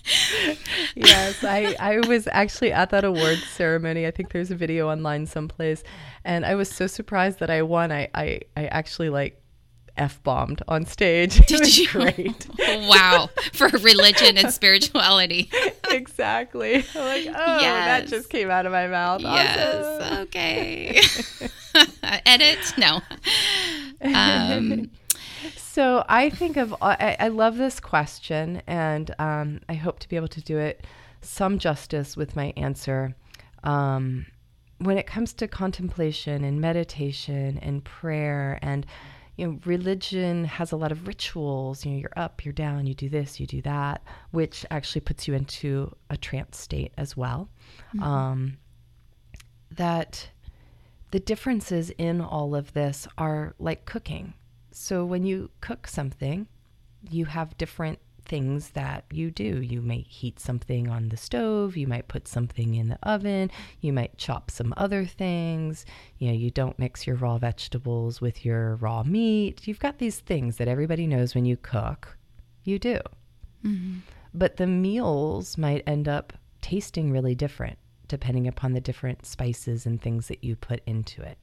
yes, 0.95 1.43
I, 1.43 1.75
I 1.79 1.99
was 2.07 2.27
actually 2.31 2.71
at 2.71 2.89
that 2.91 3.03
awards 3.03 3.43
ceremony. 3.47 4.05
I 4.05 4.11
think 4.11 4.31
there's 4.31 4.51
a 4.51 4.55
video 4.55 4.89
online 4.89 5.25
someplace. 5.25 5.83
And 6.23 6.45
I 6.45 6.55
was 6.55 6.69
so 6.69 6.87
surprised 6.87 7.39
that 7.39 7.49
I 7.49 7.61
won. 7.61 7.91
I, 7.91 8.09
I, 8.13 8.41
I 8.55 8.65
actually 8.67 9.09
like 9.09 9.41
F 9.97 10.21
bombed 10.23 10.61
on 10.67 10.85
stage. 10.85 11.39
Was 11.51 11.77
you? 11.77 11.87
great. 11.87 12.47
wow. 12.59 13.29
For 13.53 13.67
religion 13.67 14.37
and 14.37 14.53
spirituality. 14.53 15.49
exactly. 15.89 16.75
I'm 16.95 17.05
like, 17.05 17.27
oh, 17.27 17.59
that 17.61 18.07
just 18.07 18.29
came 18.29 18.49
out 18.49 18.65
of 18.65 18.71
my 18.71 18.87
mouth. 18.87 19.23
Awesome. 19.23 19.35
Yes. 19.35 20.21
Okay. 20.23 21.01
Edit? 22.25 22.73
No. 22.77 23.01
Um, 24.01 24.89
So 25.75 26.05
I 26.07 26.29
think 26.29 26.55
of 26.55 26.73
I, 26.81 27.17
I 27.19 27.27
love 27.27 27.57
this 27.57 27.81
question, 27.81 28.61
and 28.65 29.13
um, 29.19 29.59
I 29.67 29.73
hope 29.73 29.99
to 29.99 30.07
be 30.07 30.15
able 30.15 30.29
to 30.29 30.39
do 30.39 30.57
it 30.57 30.85
some 31.19 31.59
justice 31.59 32.15
with 32.15 32.33
my 32.33 32.53
answer. 32.55 33.13
Um, 33.61 34.25
when 34.77 34.97
it 34.97 35.05
comes 35.05 35.33
to 35.33 35.49
contemplation 35.49 36.45
and 36.45 36.61
meditation 36.61 37.57
and 37.57 37.83
prayer 37.83 38.57
and 38.61 38.85
you 39.35 39.47
know 39.47 39.59
religion 39.65 40.45
has 40.45 40.71
a 40.71 40.77
lot 40.77 40.93
of 40.93 41.07
rituals 41.09 41.83
you 41.83 41.91
know 41.91 41.97
you're 41.97 42.13
up 42.15 42.45
you're 42.45 42.53
down 42.53 42.85
you 42.85 42.93
do 42.93 43.09
this 43.09 43.39
you 43.39 43.45
do 43.45 43.61
that 43.63 44.01
which 44.31 44.65
actually 44.71 45.01
puts 45.01 45.27
you 45.27 45.33
into 45.33 45.93
a 46.09 46.15
trance 46.15 46.57
state 46.57 46.93
as 46.97 47.17
well 47.17 47.49
um, 48.01 48.57
that 49.71 50.29
the 51.11 51.19
differences 51.19 51.89
in 51.97 52.19
all 52.21 52.55
of 52.55 52.73
this 52.73 53.07
are 53.17 53.55
like 53.59 53.85
cooking. 53.85 54.33
So 54.77 55.05
when 55.05 55.23
you 55.23 55.51
cook 55.61 55.87
something, 55.87 56.47
you 57.09 57.23
have 57.23 57.57
different 57.57 57.97
things 58.25 58.71
that 58.71 59.05
you 59.09 59.31
do. 59.31 59.61
You 59.61 59.81
may 59.81 60.01
heat 60.01 60.37
something 60.37 60.89
on 60.89 61.07
the 61.07 61.15
stove, 61.15 61.77
you 61.77 61.87
might 61.87 62.09
put 62.09 62.27
something 62.27 62.75
in 62.75 62.89
the 62.89 62.99
oven, 63.01 63.51
you 63.79 63.93
might 63.93 64.17
chop 64.17 64.51
some 64.51 64.73
other 64.75 65.05
things. 65.05 65.85
You 66.17 66.27
know, 66.27 66.33
you 66.33 66.51
don't 66.51 66.77
mix 66.77 67.07
your 67.07 67.15
raw 67.15 67.37
vegetables 67.37 68.19
with 68.19 68.43
your 68.43 68.75
raw 68.75 69.03
meat. 69.03 69.65
You've 69.65 69.79
got 69.79 69.97
these 69.99 70.19
things 70.19 70.57
that 70.57 70.67
everybody 70.67 71.07
knows 71.07 71.33
when 71.33 71.45
you 71.45 71.55
cook, 71.55 72.17
you 72.65 72.77
do. 72.77 72.99
Mm-hmm. 73.63 73.99
But 74.33 74.57
the 74.57 74.67
meals 74.67 75.57
might 75.57 75.83
end 75.87 76.09
up 76.09 76.33
tasting 76.61 77.11
really 77.11 77.33
different 77.33 77.77
depending 78.09 78.45
upon 78.45 78.73
the 78.73 78.81
different 78.81 79.25
spices 79.25 79.85
and 79.85 80.01
things 80.01 80.27
that 80.27 80.43
you 80.43 80.57
put 80.57 80.81
into 80.85 81.21
it. 81.21 81.37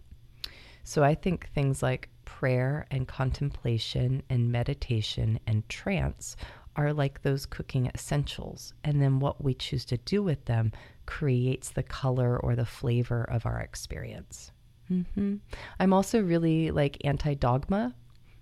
So 0.85 1.03
I 1.03 1.14
think 1.14 1.49
things 1.55 1.83
like 1.83 2.11
prayer 2.39 2.87
and 2.91 3.07
contemplation 3.07 4.22
and 4.30 4.51
meditation 4.51 5.39
and 5.47 5.68
trance 5.68 6.35
are 6.76 6.93
like 6.93 7.22
those 7.22 7.45
cooking 7.45 7.91
essentials. 7.95 8.72
And 8.85 9.03
then 9.03 9.20
what 9.20 9.45
we 9.45 9.55
choose 9.55 9.85
to 9.87 9.99
do 9.99 10.22
with 10.22 10.43
them 10.47 10.72
creates 11.05 11.70
the 11.70 11.83
color 11.83 12.39
or 12.39 12.57
the 12.57 12.64
flavor 12.64 13.24
of 13.24 13.45
our 13.45 13.61
experience. 13.61 14.51
hmm 14.89 15.37
I'm 15.78 15.93
also 15.93 16.22
really 16.22 16.70
like 16.70 16.97
anti 17.05 17.35
dogma. 17.35 17.95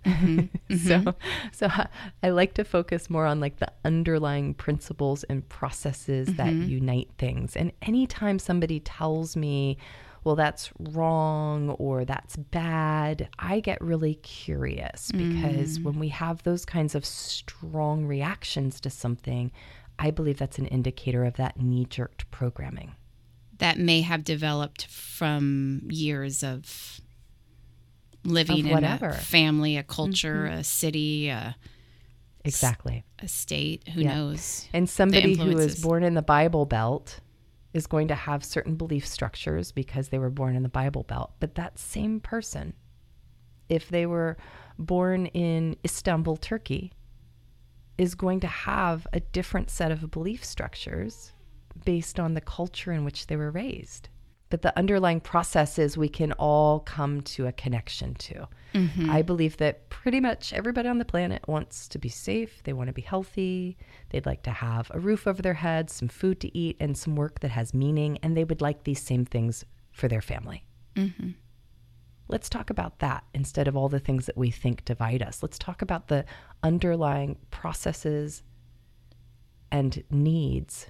Mm-hmm. 0.05 0.75
so, 0.87 0.99
mm-hmm. 0.99 1.47
so 1.51 1.67
I- 1.67 1.89
I 2.23 2.29
like 2.29 2.53
to 2.55 2.63
focus 2.63 3.09
more 3.09 3.25
on 3.25 3.39
like 3.41 3.57
the 3.57 3.71
underlying 3.83 4.53
principles 4.53 5.23
and 5.25 5.47
processes 5.49 6.27
that 6.37 6.47
mm-hmm. 6.47 6.69
unite 6.69 7.09
things. 7.17 7.57
And 7.57 7.73
anytime 7.81 8.39
somebody 8.39 8.79
tells 8.79 9.35
me, 9.35 9.77
well, 10.23 10.35
that's 10.35 10.69
wrong 10.79 11.69
or 11.71 12.05
that's 12.05 12.35
bad, 12.35 13.27
I 13.39 13.59
get 13.59 13.81
really 13.81 14.15
curious 14.15 15.11
because 15.11 15.79
mm. 15.79 15.83
when 15.83 15.97
we 15.99 16.09
have 16.09 16.43
those 16.43 16.63
kinds 16.65 16.93
of 16.95 17.05
strong 17.05 18.05
reactions 18.05 18.79
to 18.81 18.89
something, 18.89 19.51
I 19.97 20.11
believe 20.11 20.37
that's 20.37 20.59
an 20.59 20.67
indicator 20.67 21.25
of 21.25 21.35
that 21.37 21.59
knee 21.59 21.85
jerked 21.85 22.29
programming. 22.31 22.93
that 23.57 23.77
may 23.77 24.01
have 24.01 24.23
developed 24.23 24.87
from 24.87 25.83
years 25.91 26.43
of 26.43 26.99
living 28.23 28.65
in 28.65 28.71
whatever. 28.73 29.09
a 29.09 29.13
family, 29.13 29.77
a 29.77 29.83
culture, 29.83 30.45
mm-hmm. 30.45 30.59
a 30.59 30.63
city, 30.63 31.29
a, 31.29 31.55
Exactly. 32.43 33.03
a 33.19 33.27
state. 33.27 33.87
Who 33.89 34.01
Yeah. 34.01 34.15
knows? 34.15 34.67
And 34.73 34.89
somebody 34.89 35.35
who 35.35 35.53
was 35.55 35.79
born 35.79 36.03
in 36.03 36.15
the 36.15 36.23
Bible 36.23 36.65
Belt 36.65 37.19
is 37.73 37.87
going 37.87 38.07
to 38.09 38.15
have 38.15 38.43
certain 38.43 38.75
belief 38.75 39.05
structures 39.05 39.71
because 39.71 40.09
they 40.09 40.19
were 40.19 40.29
born 40.29 40.55
in 40.55 40.63
the 40.63 40.69
Bible 40.69 41.03
Belt. 41.03 41.31
But 41.39 41.55
that 41.55 41.79
same 41.79 42.19
person, 42.19 42.73
if 43.69 43.89
they 43.89 44.05
were 44.05 44.37
born 44.77 45.27
in 45.27 45.77
Istanbul, 45.85 46.37
Turkey, 46.37 46.91
is 47.97 48.15
going 48.15 48.39
to 48.41 48.47
have 48.47 49.07
a 49.13 49.19
different 49.19 49.69
set 49.69 49.91
of 49.91 50.11
belief 50.11 50.43
structures 50.43 51.31
based 51.85 52.19
on 52.19 52.33
the 52.33 52.41
culture 52.41 52.91
in 52.91 53.05
which 53.05 53.27
they 53.27 53.35
were 53.35 53.51
raised. 53.51 54.09
But 54.51 54.61
the 54.61 54.77
underlying 54.77 55.21
processes 55.21 55.97
we 55.97 56.09
can 56.09 56.33
all 56.33 56.81
come 56.81 57.21
to 57.21 57.47
a 57.47 57.51
connection 57.51 58.13
to. 58.15 58.47
Mm-hmm. 58.75 59.09
I 59.09 59.21
believe 59.21 59.57
that 59.57 59.89
pretty 59.89 60.19
much 60.19 60.53
everybody 60.53 60.87
on 60.87 60.97
the 60.97 61.05
planet 61.05 61.47
wants 61.47 61.87
to 61.87 61.97
be 61.97 62.09
safe. 62.09 62.61
They 62.63 62.73
want 62.73 62.87
to 62.87 62.93
be 62.93 63.01
healthy. 63.01 63.77
They'd 64.09 64.25
like 64.25 64.43
to 64.43 64.51
have 64.51 64.91
a 64.93 64.99
roof 64.99 65.25
over 65.25 65.41
their 65.41 65.55
heads, 65.55 65.93
some 65.93 66.09
food 66.09 66.39
to 66.41 66.55
eat, 66.55 66.77
and 66.79 66.97
some 66.97 67.15
work 67.15 67.39
that 67.39 67.51
has 67.51 67.73
meaning. 67.73 68.19
And 68.21 68.37
they 68.37 68.43
would 68.43 68.61
like 68.61 68.83
these 68.83 69.01
same 69.01 69.25
things 69.25 69.65
for 69.91 70.07
their 70.07 70.21
family. 70.21 70.65
Mm-hmm. 70.95 71.31
Let's 72.27 72.49
talk 72.49 72.69
about 72.69 72.99
that 72.99 73.23
instead 73.33 73.67
of 73.67 73.75
all 73.75 73.89
the 73.89 73.99
things 73.99 74.25
that 74.25 74.37
we 74.37 74.51
think 74.51 74.85
divide 74.85 75.21
us. 75.21 75.41
Let's 75.41 75.59
talk 75.59 75.81
about 75.81 76.07
the 76.07 76.25
underlying 76.61 77.37
processes 77.51 78.43
and 79.71 80.03
needs 80.09 80.87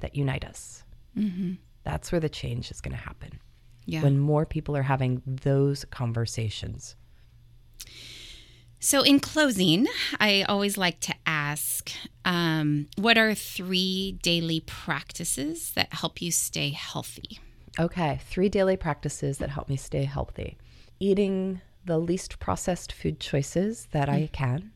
that 0.00 0.14
unite 0.14 0.44
us. 0.44 0.84
Mm-hmm. 1.16 1.54
That's 1.84 2.10
where 2.10 2.20
the 2.20 2.28
change 2.28 2.70
is 2.70 2.80
going 2.80 2.96
to 2.96 3.02
happen 3.02 3.40
Yeah. 3.86 4.02
when 4.02 4.18
more 4.18 4.44
people 4.46 4.76
are 4.76 4.82
having 4.82 5.22
those 5.26 5.84
conversations. 5.86 6.96
So, 8.80 9.02
in 9.02 9.18
closing, 9.20 9.86
I 10.20 10.42
always 10.42 10.76
like 10.76 11.00
to 11.00 11.14
ask 11.24 11.90
um, 12.26 12.88
what 12.96 13.16
are 13.16 13.34
three 13.34 14.18
daily 14.22 14.60
practices 14.60 15.72
that 15.72 15.92
help 15.94 16.20
you 16.20 16.30
stay 16.30 16.70
healthy? 16.70 17.38
Okay, 17.78 18.20
three 18.28 18.50
daily 18.50 18.76
practices 18.76 19.38
that 19.38 19.50
help 19.50 19.68
me 19.68 19.76
stay 19.76 20.04
healthy 20.04 20.58
eating 21.00 21.60
the 21.84 21.98
least 21.98 22.38
processed 22.38 22.92
food 22.92 23.20
choices 23.20 23.88
that 23.92 24.08
I 24.08 24.28
can, 24.32 24.70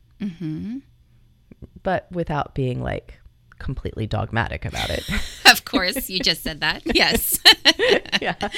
but 1.82 2.10
without 2.10 2.54
being 2.54 2.82
like 2.82 3.17
completely 3.58 4.06
dogmatic 4.06 4.64
about 4.64 4.90
it. 4.90 5.04
Of 5.48 5.64
course, 5.64 6.10
you 6.10 6.20
just 6.20 6.42
said 6.42 6.60
that. 6.60 6.82
Yes. 6.84 7.40
yeah. 8.20 8.34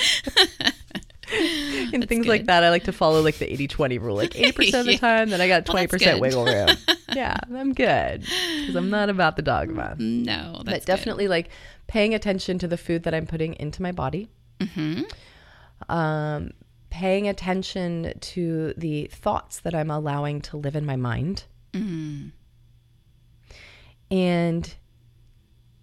and 1.93 2.09
things 2.09 2.27
like 2.27 2.47
that, 2.47 2.65
I 2.65 2.71
like 2.71 2.85
to 2.85 2.93
follow 2.93 3.23
like 3.23 3.39
the 3.39 3.51
80 3.51 3.69
20 3.69 3.99
rule. 3.99 4.17
Like 4.17 4.33
80% 4.33 4.81
of 4.81 4.87
the 4.87 4.99
time, 4.99 5.31
then 5.31 5.41
I 5.41 5.47
got 5.47 5.67
20% 5.67 5.99
good. 5.99 6.21
wiggle 6.21 6.45
room. 6.45 6.69
yeah, 7.15 7.37
I'm 7.55 7.73
good 7.73 8.23
because 8.23 8.75
I'm 8.75 8.91
not 8.91 9.09
about 9.09 9.37
the 9.37 9.43
dogma. 9.43 9.95
no, 9.99 10.53
that's 10.53 10.65
but 10.65 10.73
good. 10.73 10.85
definitely 10.85 11.29
like 11.29 11.51
paying 11.87 12.15
attention 12.15 12.59
to 12.59 12.69
the 12.69 12.77
food 12.77 13.05
that 13.05 13.15
I'm 13.15 13.27
putting 13.27 13.55
into 13.55 13.83
my 13.83 13.93
body. 13.93 14.29
Mm-hmm. 14.59 15.03
Um, 15.93 16.51
paying 16.91 17.29
attention 17.29 18.13
to 18.21 18.75
the 18.77 19.07
thoughts 19.07 19.61
that 19.61 19.75
I'm 19.75 19.91
allowing 19.91 20.41
to 20.43 20.57
live 20.57 20.77
in 20.77 20.85
my 20.85 20.97
mind. 20.97 21.45
Mm. 21.73 22.33
And 24.11 24.75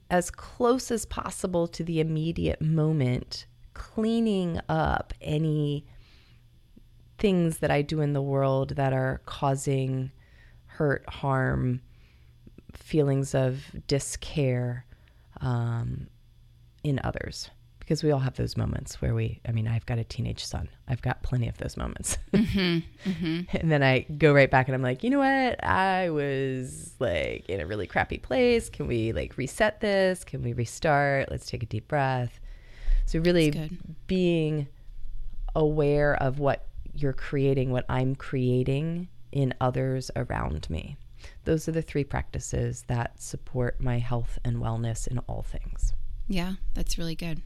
as 0.09 0.31
close 0.31 0.91
as 0.91 1.05
possible 1.05 1.67
to 1.67 1.83
the 1.83 1.99
immediate 1.99 2.61
moment, 2.61 3.45
cleaning 3.73 4.59
up 4.69 5.13
any 5.21 5.85
things 7.17 7.59
that 7.59 7.71
I 7.71 7.81
do 7.81 8.01
in 8.01 8.13
the 8.13 8.21
world 8.21 8.75
that 8.75 8.93
are 8.93 9.21
causing 9.25 10.11
hurt, 10.65 11.07
harm, 11.09 11.81
feelings 12.73 13.33
of 13.33 13.63
discare 13.87 14.83
um, 15.41 16.07
in 16.83 16.99
others. 17.03 17.49
Because 17.87 18.03
we 18.03 18.11
all 18.11 18.19
have 18.19 18.35
those 18.35 18.57
moments 18.57 19.01
where 19.01 19.15
we, 19.15 19.39
I 19.47 19.53
mean, 19.53 19.65
I've 19.65 19.85
got 19.85 19.97
a 19.97 20.03
teenage 20.03 20.43
son. 20.43 20.67
I've 20.89 21.01
got 21.01 21.23
plenty 21.23 21.47
of 21.47 21.57
those 21.57 21.77
moments. 21.77 22.17
Mm-hmm, 22.33 23.09
mm-hmm. 23.09 23.57
and 23.57 23.71
then 23.71 23.81
I 23.81 23.99
go 24.01 24.33
right 24.33 24.51
back 24.51 24.67
and 24.67 24.75
I'm 24.75 24.81
like, 24.81 25.03
you 25.03 25.09
know 25.09 25.19
what? 25.19 25.63
I 25.63 26.09
was 26.09 26.93
like 26.99 27.49
in 27.49 27.61
a 27.61 27.65
really 27.65 27.87
crappy 27.87 28.17
place. 28.17 28.69
Can 28.69 28.87
we 28.87 29.13
like 29.13 29.37
reset 29.37 29.79
this? 29.79 30.25
Can 30.25 30.43
we 30.43 30.51
restart? 30.53 31.31
Let's 31.31 31.45
take 31.45 31.63
a 31.63 31.65
deep 31.65 31.87
breath. 31.87 32.39
So, 33.05 33.19
really 33.19 33.71
being 34.05 34.67
aware 35.55 36.15
of 36.21 36.39
what 36.39 36.67
you're 36.93 37.13
creating, 37.13 37.71
what 37.71 37.85
I'm 37.87 38.15
creating 38.15 39.07
in 39.31 39.53
others 39.61 40.11
around 40.15 40.69
me. 40.69 40.97
Those 41.45 41.67
are 41.67 41.71
the 41.71 41.81
three 41.81 42.03
practices 42.03 42.83
that 42.87 43.21
support 43.21 43.79
my 43.79 43.99
health 43.99 44.37
and 44.43 44.57
wellness 44.57 45.07
in 45.07 45.19
all 45.19 45.41
things. 45.41 45.93
Yeah, 46.27 46.53
that's 46.73 46.97
really 46.97 47.15
good. 47.15 47.41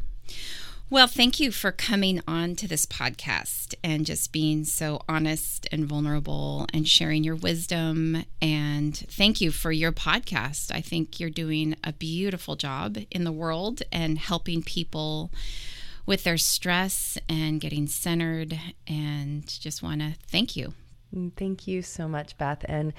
Well, 0.92 1.08
thank 1.08 1.40
you 1.40 1.52
for 1.52 1.72
coming 1.72 2.22
on 2.28 2.58
to 2.58 2.68
this 2.68 2.86
podcast 2.86 3.76
and 3.82 4.06
just 4.06 4.34
being 4.34 4.66
so 4.66 5.00
honest 5.08 5.66
and 5.72 5.86
vulnerable 5.86 6.68
and 6.74 6.86
sharing 6.86 7.24
your 7.24 7.38
wisdom. 7.38 8.26
And 8.42 8.98
thank 8.98 9.40
you 9.40 9.52
for 9.52 9.72
your 9.72 9.94
podcast. 9.94 10.70
I 10.70 10.82
think 10.82 11.18
you're 11.18 11.30
doing 11.30 11.78
a 11.82 11.94
beautiful 11.94 12.58
job 12.58 12.98
in 13.10 13.24
the 13.24 13.32
world 13.32 13.84
and 13.90 14.20
helping 14.20 14.64
people 14.64 15.32
with 16.06 16.26
their 16.26 16.38
stress 16.38 17.18
and 17.30 17.62
getting 17.62 17.88
centered. 17.88 18.60
And 18.86 19.48
just 19.48 19.82
want 19.82 20.02
to 20.02 20.16
thank 20.28 20.58
you. 20.58 20.74
Mm, 21.16 21.32
thank 21.38 21.68
you 21.68 21.82
so 21.82 22.10
much, 22.10 22.38
Beth. 22.38 22.66
And 22.68 22.92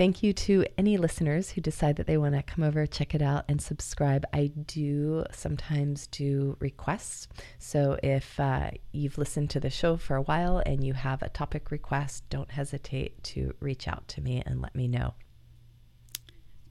Thank 0.00 0.22
you 0.22 0.32
to 0.32 0.64
any 0.78 0.96
listeners 0.96 1.50
who 1.50 1.60
decide 1.60 1.96
that 1.96 2.06
they 2.06 2.16
want 2.16 2.34
to 2.34 2.42
come 2.42 2.64
over, 2.64 2.86
check 2.86 3.14
it 3.14 3.20
out, 3.20 3.44
and 3.50 3.60
subscribe. 3.60 4.24
I 4.32 4.46
do 4.46 5.26
sometimes 5.30 6.06
do 6.06 6.56
requests. 6.58 7.28
So 7.58 7.98
if 8.02 8.40
uh, 8.40 8.70
you've 8.92 9.18
listened 9.18 9.50
to 9.50 9.60
the 9.60 9.68
show 9.68 9.98
for 9.98 10.16
a 10.16 10.22
while 10.22 10.62
and 10.64 10.82
you 10.82 10.94
have 10.94 11.20
a 11.20 11.28
topic 11.28 11.70
request, 11.70 12.24
don't 12.30 12.50
hesitate 12.50 13.22
to 13.24 13.52
reach 13.60 13.86
out 13.86 14.08
to 14.08 14.22
me 14.22 14.42
and 14.46 14.62
let 14.62 14.74
me 14.74 14.88
know. 14.88 15.12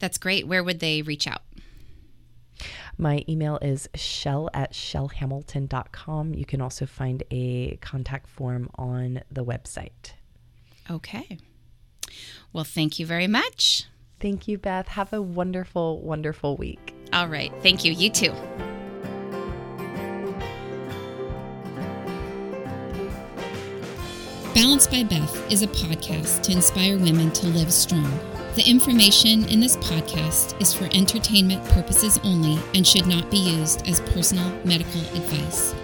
That's 0.00 0.18
great. 0.18 0.48
Where 0.48 0.64
would 0.64 0.80
they 0.80 1.02
reach 1.02 1.28
out? 1.28 1.42
My 2.98 3.24
email 3.28 3.60
is 3.62 3.88
chel 3.94 4.50
at 4.52 4.72
chelhamilton.com. 4.72 6.34
You 6.34 6.44
can 6.44 6.60
also 6.60 6.84
find 6.84 7.22
a 7.30 7.76
contact 7.76 8.26
form 8.26 8.68
on 8.74 9.22
the 9.30 9.44
website. 9.44 10.14
Okay. 10.90 11.38
Well, 12.52 12.64
thank 12.64 12.98
you 12.98 13.06
very 13.06 13.26
much. 13.26 13.84
Thank 14.20 14.46
you, 14.48 14.58
Beth. 14.58 14.88
Have 14.88 15.12
a 15.12 15.22
wonderful, 15.22 16.00
wonderful 16.02 16.56
week. 16.56 16.94
All 17.12 17.28
right. 17.28 17.52
Thank 17.62 17.84
you. 17.84 17.92
You 17.92 18.10
too. 18.10 18.32
Balance 24.54 24.86
by 24.86 25.04
Beth 25.04 25.50
is 25.50 25.62
a 25.62 25.68
podcast 25.68 26.42
to 26.42 26.52
inspire 26.52 26.98
women 26.98 27.30
to 27.32 27.46
live 27.46 27.72
strong. 27.72 28.18
The 28.56 28.68
information 28.68 29.48
in 29.48 29.60
this 29.60 29.76
podcast 29.76 30.60
is 30.60 30.74
for 30.74 30.84
entertainment 30.92 31.64
purposes 31.66 32.18
only 32.24 32.58
and 32.74 32.86
should 32.86 33.06
not 33.06 33.30
be 33.30 33.38
used 33.38 33.86
as 33.88 34.00
personal 34.00 34.50
medical 34.64 35.00
advice. 35.16 35.74